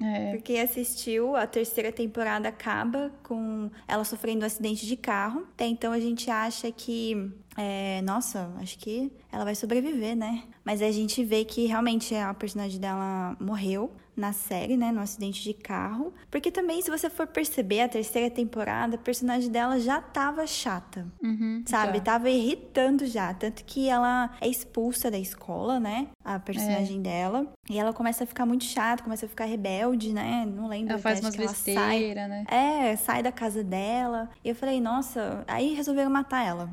É, 0.00 0.32
Porque 0.36 0.54
assistiu, 0.54 1.36
a 1.36 1.46
terceira 1.46 1.90
temporada 1.90 2.48
acaba 2.48 3.12
com 3.22 3.70
ela 3.88 4.04
sofrendo 4.04 4.42
um 4.42 4.46
acidente 4.46 4.86
de 4.86 4.96
carro. 4.96 5.46
Até 5.54 5.66
então 5.66 5.92
a 5.92 6.00
gente 6.00 6.30
acha 6.30 6.70
que 6.70 7.32
é, 7.56 8.00
nossa, 8.02 8.50
acho 8.60 8.78
que 8.78 9.10
ela 9.32 9.44
vai 9.44 9.54
sobreviver, 9.54 10.16
né? 10.16 10.42
Mas 10.64 10.82
a 10.82 10.90
gente 10.90 11.24
vê 11.24 11.44
que 11.44 11.66
realmente 11.66 12.14
a 12.14 12.32
personagem 12.34 12.80
dela 12.80 13.36
morreu 13.40 13.90
na 14.16 14.32
série, 14.32 14.78
né, 14.78 14.90
no 14.90 15.00
acidente 15.02 15.42
de 15.42 15.52
carro, 15.52 16.10
porque 16.30 16.50
também 16.50 16.80
se 16.80 16.90
você 16.90 17.10
for 17.10 17.26
perceber 17.26 17.82
a 17.82 17.88
terceira 17.88 18.30
temporada, 18.30 18.94
a 18.94 18.98
personagem 18.98 19.50
dela 19.50 19.78
já 19.78 20.00
tava 20.00 20.46
chata. 20.46 21.06
Uhum, 21.22 21.62
Sabe, 21.66 21.98
já. 21.98 22.04
tava 22.04 22.30
irritando 22.30 23.04
já, 23.04 23.34
tanto 23.34 23.62
que 23.62 23.90
ela 23.90 24.34
é 24.40 24.48
expulsa 24.48 25.10
da 25.10 25.18
escola, 25.18 25.78
né? 25.78 26.06
A 26.24 26.36
É. 26.36 26.38
personagem 26.38 27.02
dela, 27.02 27.46
e 27.68 27.78
ela 27.78 27.92
começa 27.92 28.24
a 28.24 28.26
ficar 28.26 28.46
muito 28.46 28.64
chata, 28.64 29.02
começa 29.02 29.26
a 29.26 29.28
ficar 29.28 29.44
rebelde, 29.44 30.14
né? 30.14 30.46
Não 30.46 30.66
lembro 30.66 30.94
Ela 30.94 31.02
faz 31.02 31.20
umas 31.20 31.34
sai 31.34 31.46
besteiras, 31.46 32.26
né? 32.30 32.44
é, 32.48 32.96
sai 32.96 33.22
da 33.22 33.30
casa 33.30 33.62
dela. 33.62 34.30
E 34.42 34.48
eu 34.48 34.54
falei, 34.54 34.80
nossa, 34.80 35.44
aí 35.46 35.74
resolveram 35.74 36.10
matar 36.10 36.42
ela. 36.42 36.70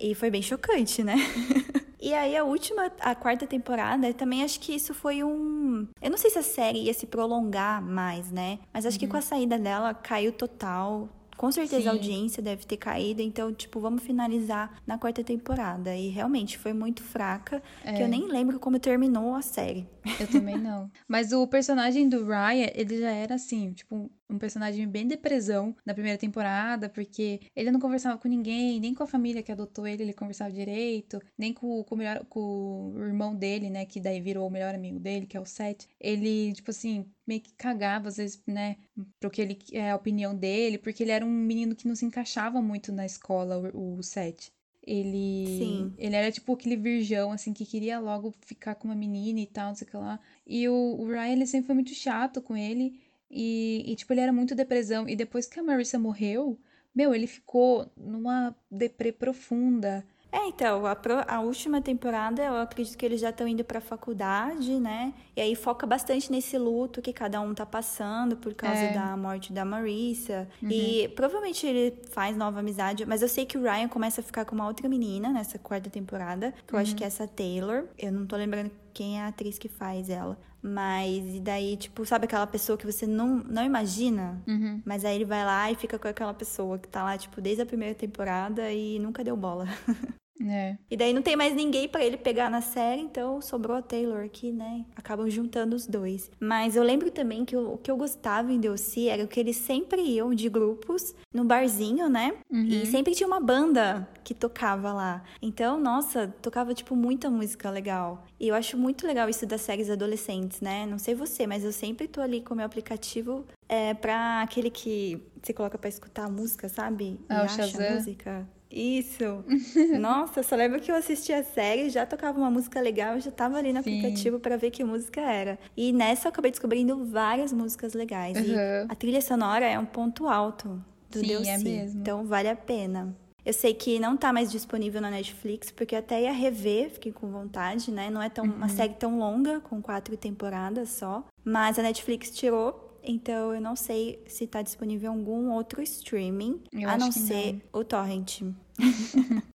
e 0.00 0.11
foi 0.14 0.30
bem 0.30 0.42
chocante, 0.42 1.02
né? 1.02 1.16
e 2.00 2.12
aí 2.14 2.36
a 2.36 2.44
última, 2.44 2.90
a 3.00 3.14
quarta 3.14 3.46
temporada, 3.46 4.12
também 4.14 4.42
acho 4.42 4.60
que 4.60 4.74
isso 4.74 4.94
foi 4.94 5.22
um. 5.22 5.86
Eu 6.00 6.10
não 6.10 6.18
sei 6.18 6.30
se 6.30 6.38
a 6.38 6.42
série 6.42 6.84
ia 6.84 6.94
se 6.94 7.06
prolongar 7.06 7.82
mais, 7.82 8.30
né? 8.30 8.58
Mas 8.72 8.86
acho 8.86 8.98
que 8.98 9.06
com 9.06 9.16
a 9.16 9.22
saída 9.22 9.58
dela 9.58 9.94
caiu 9.94 10.32
total. 10.32 11.08
Com 11.36 11.50
certeza 11.50 11.90
a 11.90 11.92
Sim. 11.92 11.98
audiência 11.98 12.42
deve 12.42 12.64
ter 12.66 12.76
caído, 12.76 13.20
então, 13.20 13.52
tipo, 13.52 13.80
vamos 13.80 14.02
finalizar 14.02 14.80
na 14.86 14.96
quarta 14.96 15.24
temporada. 15.24 15.92
E 15.96 16.08
realmente 16.08 16.56
foi 16.56 16.72
muito 16.72 17.02
fraca, 17.02 17.60
que 17.82 18.02
eu 18.02 18.06
nem 18.06 18.28
lembro 18.28 18.60
como 18.60 18.78
terminou 18.78 19.34
a 19.34 19.42
série. 19.42 19.88
Eu 20.20 20.28
também 20.28 20.56
não. 20.56 20.90
Mas 21.08 21.32
o 21.32 21.44
personagem 21.48 22.08
do 22.08 22.24
Ryan, 22.24 22.70
ele 22.74 23.00
já 23.00 23.10
era 23.10 23.34
assim, 23.34 23.72
tipo, 23.72 24.08
um 24.32 24.38
personagem 24.38 24.86
bem 24.88 25.06
depressão 25.06 25.74
na 25.84 25.94
primeira 25.94 26.18
temporada, 26.18 26.88
porque 26.88 27.40
ele 27.54 27.70
não 27.70 27.80
conversava 27.80 28.18
com 28.18 28.28
ninguém, 28.28 28.80
nem 28.80 28.94
com 28.94 29.02
a 29.02 29.06
família 29.06 29.42
que 29.42 29.52
adotou 29.52 29.86
ele, 29.86 30.02
ele 30.02 30.12
conversava 30.12 30.50
direito, 30.52 31.20
nem 31.36 31.52
com, 31.52 31.82
com 31.84 31.94
o, 31.94 31.98
melhor, 31.98 32.24
com 32.26 32.92
o 32.94 33.04
irmão 33.04 33.34
dele, 33.34 33.70
né, 33.70 33.84
que 33.84 34.00
daí 34.00 34.20
virou 34.20 34.46
o 34.46 34.50
melhor 34.50 34.74
amigo 34.74 34.98
dele, 34.98 35.26
que 35.26 35.36
é 35.36 35.40
o 35.40 35.46
Seth. 35.46 35.86
Ele, 36.00 36.52
tipo 36.52 36.70
assim, 36.70 37.06
meio 37.26 37.40
que 37.40 37.52
cagava, 37.54 38.08
às 38.08 38.16
vezes, 38.16 38.42
né, 38.46 38.76
pro 39.20 39.30
que 39.30 39.42
ele, 39.42 39.58
é 39.72 39.90
a 39.90 39.96
opinião 39.96 40.34
dele, 40.34 40.78
porque 40.78 41.02
ele 41.02 41.12
era 41.12 41.24
um 41.24 41.30
menino 41.30 41.76
que 41.76 41.86
não 41.86 41.94
se 41.94 42.04
encaixava 42.04 42.60
muito 42.62 42.92
na 42.92 43.06
escola, 43.06 43.70
o, 43.74 43.98
o 43.98 44.02
Seth. 44.02 44.50
Ele, 44.84 45.46
Sim. 45.46 45.94
ele 45.96 46.16
era 46.16 46.32
tipo 46.32 46.52
aquele 46.52 46.76
virgão, 46.76 47.30
assim, 47.30 47.52
que 47.52 47.64
queria 47.64 48.00
logo 48.00 48.34
ficar 48.44 48.74
com 48.74 48.88
uma 48.88 48.96
menina 48.96 49.38
e 49.38 49.46
tal, 49.46 49.68
não 49.68 49.74
sei 49.76 49.86
o 49.86 49.90
que 49.90 49.96
lá. 49.96 50.18
E 50.44 50.68
o, 50.68 50.96
o 50.98 51.06
Ryan, 51.06 51.32
ele 51.32 51.46
sempre 51.46 51.66
foi 51.66 51.74
muito 51.76 51.94
chato 51.94 52.42
com 52.42 52.56
ele. 52.56 53.00
E, 53.32 53.82
e, 53.90 53.96
tipo, 53.96 54.12
ele 54.12 54.20
era 54.20 54.32
muito 54.32 54.54
depressão. 54.54 55.08
E 55.08 55.16
depois 55.16 55.46
que 55.46 55.58
a 55.58 55.62
Marissa 55.62 55.98
morreu, 55.98 56.58
meu, 56.94 57.14
ele 57.14 57.26
ficou 57.26 57.90
numa 57.96 58.54
deprê 58.70 59.10
profunda. 59.10 60.04
É, 60.30 60.46
então, 60.48 60.86
a, 60.86 60.96
pro- 60.96 61.22
a 61.28 61.40
última 61.40 61.82
temporada 61.82 62.42
eu 62.42 62.56
acredito 62.56 62.96
que 62.96 63.04
eles 63.04 63.20
já 63.20 63.28
estão 63.28 63.46
indo 63.46 63.62
pra 63.62 63.82
faculdade, 63.82 64.80
né? 64.80 65.12
E 65.36 65.40
aí 65.42 65.54
foca 65.54 65.86
bastante 65.86 66.30
nesse 66.32 66.56
luto 66.56 67.02
que 67.02 67.12
cada 67.12 67.38
um 67.40 67.52
tá 67.54 67.66
passando 67.66 68.34
por 68.36 68.54
causa 68.54 68.78
É. 68.78 68.92
da 68.94 69.14
morte 69.14 69.52
da 69.52 69.62
Marissa. 69.62 70.48
E 70.62 71.08
provavelmente 71.14 71.66
ele 71.66 71.94
faz 72.12 72.34
nova 72.34 72.60
amizade, 72.60 73.04
mas 73.04 73.20
eu 73.20 73.28
sei 73.28 73.44
que 73.44 73.58
o 73.58 73.62
Ryan 73.62 73.88
começa 73.88 74.22
a 74.22 74.24
ficar 74.24 74.46
com 74.46 74.54
uma 74.54 74.66
outra 74.66 74.88
menina 74.88 75.30
nessa 75.30 75.58
quarta 75.58 75.90
temporada, 75.90 76.54
que 76.66 76.74
eu 76.74 76.78
acho 76.78 76.96
que 76.96 77.04
é 77.04 77.06
essa 77.08 77.26
Taylor. 77.28 77.84
Eu 77.98 78.10
não 78.10 78.26
tô 78.26 78.34
lembrando 78.36 78.70
quem 78.92 79.18
é 79.18 79.22
a 79.22 79.28
atriz 79.28 79.58
que 79.58 79.68
faz 79.68 80.08
ela. 80.08 80.38
Mas, 80.62 81.34
e 81.34 81.40
daí, 81.40 81.76
tipo, 81.76 82.06
sabe 82.06 82.26
aquela 82.26 82.46
pessoa 82.46 82.78
que 82.78 82.86
você 82.86 83.04
não, 83.06 83.38
não 83.38 83.64
imagina? 83.64 84.40
Uhum. 84.46 84.80
Mas 84.84 85.04
aí 85.04 85.16
ele 85.16 85.24
vai 85.24 85.44
lá 85.44 85.70
e 85.70 85.74
fica 85.74 85.98
com 85.98 86.06
aquela 86.06 86.32
pessoa 86.32 86.78
que 86.78 86.86
tá 86.88 87.02
lá, 87.02 87.18
tipo, 87.18 87.40
desde 87.40 87.62
a 87.62 87.66
primeira 87.66 87.94
temporada 87.94 88.70
e 88.70 88.98
nunca 89.00 89.24
deu 89.24 89.36
bola. 89.36 89.66
É. 90.40 90.76
E 90.90 90.96
daí 90.96 91.12
não 91.12 91.22
tem 91.22 91.36
mais 91.36 91.54
ninguém 91.54 91.88
pra 91.88 92.04
ele 92.04 92.16
pegar 92.16 92.50
na 92.50 92.60
série, 92.60 93.00
então 93.02 93.40
sobrou 93.40 93.76
a 93.76 93.82
Taylor 93.82 94.24
aqui, 94.24 94.50
né? 94.50 94.84
Acabam 94.96 95.28
juntando 95.28 95.76
os 95.76 95.86
dois. 95.86 96.30
Mas 96.40 96.74
eu 96.74 96.82
lembro 96.82 97.10
também 97.10 97.44
que 97.44 97.56
o, 97.56 97.74
o 97.74 97.78
que 97.78 97.90
eu 97.90 97.96
gostava 97.96 98.52
em 98.52 98.58
DLC 98.58 99.06
era 99.08 99.26
que 99.26 99.38
eles 99.38 99.56
sempre 99.56 100.00
iam 100.02 100.34
de 100.34 100.48
grupos 100.48 101.14
no 101.32 101.44
barzinho, 101.44 102.08
né? 102.08 102.34
E 102.82 102.86
sempre 102.86 103.14
tinha 103.14 103.26
uma 103.26 103.40
banda 103.40 104.08
que 104.24 104.34
tocava 104.34 104.92
lá. 104.92 105.22
Então, 105.40 105.78
nossa, 105.80 106.28
tocava 106.42 106.74
tipo 106.74 106.96
muita 106.96 107.30
música 107.30 107.70
legal. 107.70 108.24
E 108.40 108.48
eu 108.48 108.54
acho 108.54 108.76
muito 108.76 109.06
legal 109.06 109.28
isso 109.28 109.46
das 109.46 109.60
séries 109.60 109.90
adolescentes, 109.90 110.60
né? 110.60 110.86
Não 110.86 110.98
sei 110.98 111.14
você, 111.14 111.46
mas 111.46 111.64
eu 111.64 111.72
sempre 111.72 112.08
tô 112.08 112.20
ali 112.20 112.40
com 112.40 112.54
o 112.54 112.56
meu 112.56 112.66
aplicativo 112.66 113.44
é, 113.68 113.94
pra 113.94 114.42
aquele 114.42 114.70
que 114.70 115.22
você 115.42 115.52
coloca 115.52 115.78
pra 115.78 115.88
escutar 115.88 116.24
a 116.24 116.30
música, 116.30 116.68
sabe? 116.68 117.04
E 117.04 117.18
Ah, 117.28 117.42
o 117.42 117.44
acha 117.44 117.62
a 117.64 117.94
música. 117.94 118.48
Isso. 118.72 119.44
Nossa, 120.00 120.40
eu 120.40 120.44
só 120.44 120.56
lembro 120.56 120.80
que 120.80 120.90
eu 120.90 120.96
assistia 120.96 121.40
a 121.40 121.44
série, 121.44 121.90
já 121.90 122.06
tocava 122.06 122.38
uma 122.38 122.50
música 122.50 122.80
legal, 122.80 123.20
já 123.20 123.30
tava 123.30 123.58
ali 123.58 123.72
no 123.72 123.82
Sim. 123.82 123.98
aplicativo 123.98 124.40
pra 124.40 124.56
ver 124.56 124.70
que 124.70 124.82
música 124.82 125.20
era. 125.20 125.58
E 125.76 125.92
nessa 125.92 126.28
eu 126.28 126.30
acabei 126.30 126.50
descobrindo 126.50 127.04
várias 127.04 127.52
músicas 127.52 127.92
legais. 127.94 128.36
E 128.38 128.52
Uhum. 128.52 128.86
a 128.88 128.94
trilha 128.94 129.20
sonora 129.20 129.66
é 129.66 129.78
um 129.78 129.84
ponto 129.86 130.26
alto 130.26 130.82
do 131.10 131.18
Sim, 131.20 131.26
DLC. 131.26 131.50
é 131.50 131.58
mesmo. 131.58 132.00
Então 132.00 132.24
vale 132.24 132.48
a 132.48 132.56
pena. 132.56 133.14
Eu 133.44 133.52
sei 133.52 133.74
que 133.74 133.98
não 133.98 134.16
tá 134.16 134.32
mais 134.32 134.52
disponível 134.52 135.00
na 135.00 135.10
Netflix, 135.10 135.70
porque 135.70 135.96
eu 135.96 135.98
até 135.98 136.22
ia 136.22 136.32
rever, 136.32 136.90
fiquei 136.90 137.10
com 137.10 137.28
vontade, 137.28 137.90
né? 137.90 138.08
Não 138.08 138.22
é 138.22 138.28
tão, 138.30 138.44
Uhum. 138.44 138.52
uma 138.54 138.68
série 138.68 138.94
tão 138.94 139.18
longa, 139.18 139.60
com 139.60 139.82
quatro 139.82 140.16
temporadas 140.16 140.90
só. 140.90 141.24
Mas 141.44 141.76
a 141.76 141.82
Netflix 141.82 142.30
tirou, 142.30 142.96
então 143.02 143.52
eu 143.52 143.60
não 143.60 143.74
sei 143.74 144.22
se 144.28 144.46
tá 144.46 144.62
disponível 144.62 145.12
em 145.12 145.16
algum 145.18 145.50
outro 145.50 145.82
streaming, 145.82 146.60
Eu 146.72 146.88
a 146.88 146.96
não 146.96 147.10
ser 147.10 147.60
o 147.72 147.82
Torrent. 147.82 148.42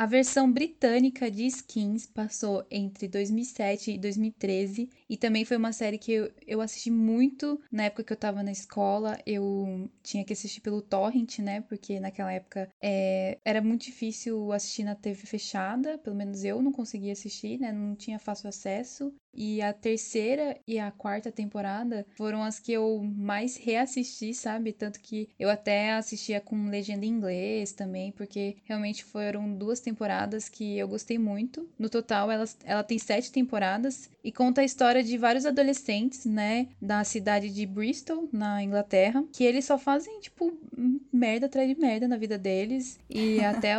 A 0.00 0.06
versão 0.06 0.50
britânica 0.50 1.30
de 1.30 1.44
Skins 1.44 2.06
passou 2.06 2.64
entre 2.70 3.06
2007 3.06 3.90
e 3.90 3.98
2013 3.98 4.88
e 5.06 5.14
também 5.14 5.44
foi 5.44 5.58
uma 5.58 5.74
série 5.74 5.98
que 5.98 6.10
eu, 6.10 6.32
eu 6.46 6.62
assisti 6.62 6.90
muito 6.90 7.60
na 7.70 7.82
época 7.82 8.04
que 8.04 8.12
eu 8.14 8.16
tava 8.16 8.42
na 8.42 8.50
escola. 8.50 9.18
Eu 9.26 9.90
tinha 10.02 10.24
que 10.24 10.32
assistir 10.32 10.62
pelo 10.62 10.80
torrent, 10.80 11.40
né? 11.40 11.60
Porque 11.60 12.00
naquela 12.00 12.32
época 12.32 12.70
é, 12.80 13.36
era 13.44 13.60
muito 13.60 13.84
difícil 13.84 14.50
assistir 14.52 14.84
na 14.84 14.94
TV 14.94 15.26
fechada, 15.26 15.98
pelo 15.98 16.16
menos 16.16 16.44
eu 16.44 16.62
não 16.62 16.72
conseguia 16.72 17.12
assistir, 17.12 17.60
né? 17.60 17.70
Não 17.70 17.94
tinha 17.94 18.18
fácil 18.18 18.48
acesso. 18.48 19.12
E 19.32 19.62
a 19.62 19.72
terceira 19.72 20.58
e 20.66 20.78
a 20.78 20.90
quarta 20.90 21.30
temporada 21.30 22.04
foram 22.16 22.42
as 22.42 22.58
que 22.58 22.72
eu 22.72 23.00
mais 23.02 23.56
reassisti, 23.56 24.34
sabe? 24.34 24.72
Tanto 24.72 25.00
que 25.00 25.28
eu 25.38 25.48
até 25.48 25.92
assistia 25.92 26.40
com 26.40 26.68
legenda 26.68 27.04
em 27.04 27.08
inglês 27.08 27.72
também, 27.72 28.12
porque 28.12 28.56
realmente 28.64 29.04
foram 29.04 29.52
duas 29.54 29.80
temporadas 29.80 30.48
que 30.48 30.76
eu 30.76 30.88
gostei 30.88 31.18
muito. 31.18 31.68
No 31.78 31.88
total, 31.88 32.30
ela, 32.30 32.44
ela 32.64 32.82
tem 32.82 32.98
sete 32.98 33.30
temporadas 33.30 34.10
e 34.22 34.30
conta 34.32 34.60
a 34.60 34.64
história 34.64 35.02
de 35.02 35.16
vários 35.16 35.46
adolescentes, 35.46 36.24
né? 36.24 36.68
Da 36.80 37.02
cidade 37.04 37.50
de 37.50 37.66
Bristol, 37.66 38.28
na 38.32 38.62
Inglaterra, 38.62 39.24
que 39.32 39.44
eles 39.44 39.64
só 39.64 39.78
fazem, 39.78 40.20
tipo, 40.20 40.52
merda 41.12 41.46
atrás 41.46 41.68
de 41.68 41.78
merda 41.80 42.06
na 42.06 42.16
vida 42.16 42.38
deles. 42.38 42.98
E 43.08 43.40
até 43.44 43.76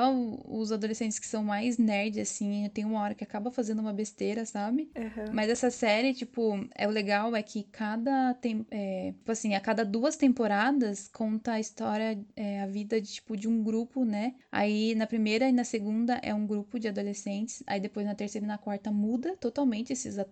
os 0.48 0.72
adolescentes 0.72 1.20
que 1.20 1.28
são 1.28 1.44
mais 1.44 1.78
nerd, 1.78 2.20
assim, 2.20 2.70
tem 2.74 2.86
uma 2.86 3.02
hora 3.02 3.16
que 3.16 3.24
acaba 3.24 3.52
fazendo 3.52 3.80
uma 3.80 3.94
besteira, 3.94 4.46
sabe? 4.46 4.90
Mas 5.34 5.50
essa 5.50 5.70
série, 5.70 6.14
tipo, 6.14 6.66
é 6.76 6.88
o 6.88 6.92
legal 6.92 7.36
é 7.36 7.42
que 7.44 7.64
cada 7.64 8.34
tem, 8.36 8.66
é, 8.72 9.14
tipo 9.18 9.32
assim, 9.32 9.56
a 9.56 9.60
cada 9.60 9.84
duas 9.86 10.16
temporadas 10.16 11.08
conta 11.08 11.54
a 11.54 11.60
história, 11.60 12.20
é, 12.36 12.62
a 12.62 12.68
vida 12.68 13.00
de 13.00 13.14
tipo 13.14 13.36
de 13.36 13.48
um 13.48 13.64
grupo, 13.64 14.04
né? 14.04 14.36
Aí 14.52 14.96
na 14.96 15.08
primeira 15.08 15.48
e 15.48 15.52
na 15.52 15.64
segunda 15.64 16.20
é 16.22 16.34
um 16.34 16.46
grupo 16.46 16.80
de 16.80 16.88
adolescentes, 16.88 17.64
aí 17.68 17.80
depois 17.80 18.06
na 18.06 18.16
terceira 18.16 18.46
e 18.46 18.48
na 18.48 18.58
quarta 18.58 18.92
muda 18.92 19.36
totalmente 19.38 19.94
esses 19.94 20.18
atores, 20.18 20.31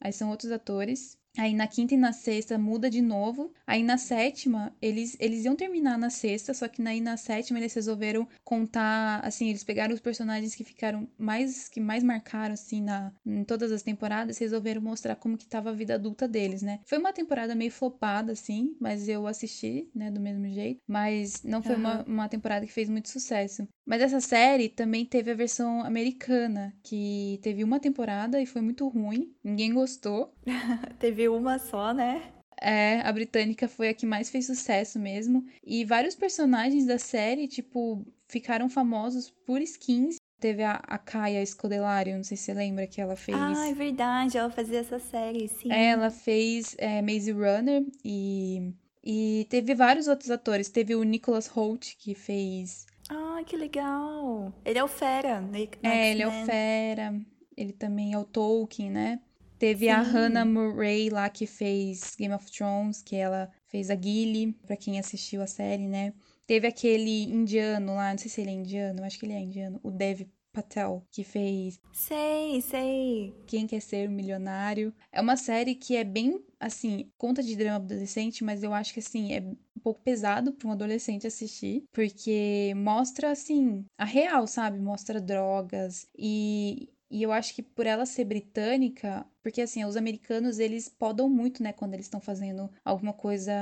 aí 0.00 0.12
são 0.12 0.30
outros 0.30 0.52
atores. 0.52 1.19
Aí 1.38 1.54
na 1.54 1.66
quinta 1.66 1.94
e 1.94 1.96
na 1.96 2.12
sexta 2.12 2.58
muda 2.58 2.90
de 2.90 3.00
novo. 3.00 3.52
Aí 3.66 3.82
na 3.82 3.96
sétima, 3.96 4.74
eles, 4.80 5.16
eles 5.20 5.44
iam 5.44 5.54
terminar 5.54 5.96
na 5.96 6.10
sexta, 6.10 6.52
só 6.52 6.66
que 6.68 6.82
aí 6.82 7.00
na 7.00 7.16
sétima 7.16 7.58
eles 7.58 7.72
resolveram 7.72 8.26
contar, 8.44 9.20
assim, 9.24 9.48
eles 9.48 9.62
pegaram 9.62 9.94
os 9.94 10.00
personagens 10.00 10.54
que 10.54 10.64
ficaram 10.64 11.08
mais, 11.16 11.68
que 11.68 11.80
mais 11.80 12.02
marcaram, 12.02 12.54
assim, 12.54 12.82
na, 12.82 13.12
em 13.24 13.44
todas 13.44 13.70
as 13.70 13.82
temporadas, 13.82 14.36
e 14.36 14.44
resolveram 14.44 14.82
mostrar 14.82 15.16
como 15.16 15.38
que 15.38 15.46
tava 15.46 15.70
a 15.70 15.74
vida 15.74 15.94
adulta 15.94 16.26
deles, 16.26 16.62
né? 16.62 16.80
Foi 16.84 16.98
uma 16.98 17.12
temporada 17.12 17.54
meio 17.54 17.70
flopada, 17.70 18.32
assim, 18.32 18.74
mas 18.80 19.08
eu 19.08 19.26
assisti, 19.26 19.88
né, 19.94 20.10
do 20.10 20.20
mesmo 20.20 20.48
jeito. 20.48 20.80
Mas 20.86 21.42
não 21.44 21.62
foi 21.62 21.76
uma, 21.76 22.02
uma 22.04 22.28
temporada 22.28 22.66
que 22.66 22.72
fez 22.72 22.88
muito 22.88 23.08
sucesso. 23.08 23.66
Mas 23.86 24.02
essa 24.02 24.20
série 24.20 24.68
também 24.68 25.04
teve 25.04 25.30
a 25.30 25.34
versão 25.34 25.84
americana, 25.84 26.72
que 26.82 27.38
teve 27.42 27.64
uma 27.64 27.80
temporada 27.80 28.40
e 28.40 28.46
foi 28.46 28.62
muito 28.62 28.86
ruim. 28.88 29.32
Ninguém 29.42 29.72
gostou. 29.72 30.32
Teve 30.98 31.19
uma 31.28 31.58
só, 31.58 31.92
né? 31.92 32.32
É, 32.60 33.00
a 33.00 33.12
britânica 33.12 33.66
foi 33.66 33.88
a 33.88 33.94
que 33.94 34.04
mais 34.04 34.28
fez 34.28 34.46
sucesso 34.46 34.98
mesmo. 34.98 35.44
E 35.64 35.84
vários 35.84 36.14
personagens 36.14 36.86
da 36.86 36.98
série, 36.98 37.48
tipo, 37.48 38.04
ficaram 38.28 38.68
famosos 38.68 39.30
por 39.46 39.60
skins. 39.62 40.16
Teve 40.38 40.62
a, 40.62 40.72
a 40.86 40.98
Kaya 40.98 41.44
Scodelario, 41.44 42.16
não 42.16 42.24
sei 42.24 42.36
se 42.36 42.44
você 42.44 42.54
lembra 42.54 42.86
que 42.86 43.00
ela 43.00 43.16
fez. 43.16 43.36
Ah, 43.38 43.68
é 43.68 43.74
verdade, 43.74 44.38
ela 44.38 44.50
fazia 44.50 44.78
essa 44.80 44.98
série, 44.98 45.48
sim. 45.48 45.70
Ela 45.70 46.10
fez 46.10 46.74
é, 46.78 47.02
Maze 47.02 47.30
Runner 47.32 47.84
e 48.04 48.72
E 49.02 49.46
teve 49.50 49.74
vários 49.74 50.08
outros 50.08 50.30
atores. 50.30 50.68
Teve 50.68 50.94
o 50.94 51.02
Nicholas 51.02 51.46
Holt, 51.46 51.94
que 51.98 52.14
fez. 52.14 52.86
Ah, 53.08 53.42
que 53.44 53.56
legal. 53.56 54.52
Ele 54.64 54.78
é 54.78 54.84
o 54.84 54.88
Fera. 54.88 55.40
né? 55.40 55.66
É, 55.82 56.10
ele 56.10 56.22
é 56.22 56.28
o. 56.28 56.46
Fera. 56.46 57.20
Ele 57.56 57.72
também 57.72 58.12
é 58.12 58.18
o 58.18 58.24
Tolkien, 58.24 58.90
né? 58.90 59.20
Teve 59.60 59.90
a 59.90 60.02
Sim. 60.02 60.10
Hannah 60.10 60.44
Murray 60.46 61.10
lá 61.10 61.28
que 61.28 61.46
fez 61.46 62.16
Game 62.18 62.34
of 62.34 62.50
Thrones, 62.50 63.02
que 63.02 63.14
ela 63.14 63.50
fez 63.66 63.90
a 63.90 63.94
Gilly, 63.94 64.54
pra 64.66 64.74
quem 64.74 64.98
assistiu 64.98 65.42
a 65.42 65.46
série, 65.46 65.86
né? 65.86 66.14
Teve 66.46 66.66
aquele 66.66 67.24
indiano 67.24 67.94
lá, 67.94 68.10
não 68.10 68.18
sei 68.18 68.30
se 68.30 68.40
ele 68.40 68.50
é 68.50 68.54
indiano, 68.54 69.00
eu 69.00 69.04
acho 69.04 69.18
que 69.18 69.26
ele 69.26 69.34
é 69.34 69.38
indiano, 69.38 69.78
o 69.82 69.90
Dev 69.90 70.22
Patel, 70.50 71.06
que 71.10 71.22
fez 71.22 71.78
Sei, 71.92 72.60
sei. 72.62 73.34
Quem 73.46 73.66
Quer 73.66 73.80
Ser 73.80 74.08
um 74.08 74.12
Milionário. 74.12 74.94
É 75.12 75.20
uma 75.20 75.36
série 75.36 75.74
que 75.74 75.94
é 75.94 76.04
bem, 76.04 76.42
assim, 76.58 77.10
conta 77.18 77.42
de 77.42 77.54
drama 77.54 77.76
adolescente, 77.76 78.42
mas 78.42 78.62
eu 78.62 78.72
acho 78.72 78.94
que, 78.94 79.00
assim, 79.00 79.32
é 79.32 79.40
um 79.40 79.80
pouco 79.82 80.00
pesado 80.02 80.52
para 80.54 80.68
um 80.68 80.72
adolescente 80.72 81.26
assistir, 81.26 81.84
porque 81.92 82.72
mostra, 82.76 83.30
assim, 83.30 83.84
a 83.98 84.06
real, 84.06 84.46
sabe? 84.46 84.78
Mostra 84.78 85.20
drogas 85.20 86.06
e. 86.18 86.88
E 87.12 87.24
eu 87.24 87.32
acho 87.32 87.52
que 87.56 87.60
por 87.60 87.86
ela 87.86 88.06
ser 88.06 88.24
britânica, 88.24 89.26
porque 89.42 89.60
assim, 89.62 89.84
os 89.84 89.96
americanos, 89.96 90.58
eles 90.58 90.88
podam 90.88 91.28
muito, 91.28 91.62
né, 91.62 91.72
quando 91.72 91.94
eles 91.94 92.06
estão 92.06 92.20
fazendo 92.20 92.70
alguma 92.84 93.12
coisa 93.12 93.52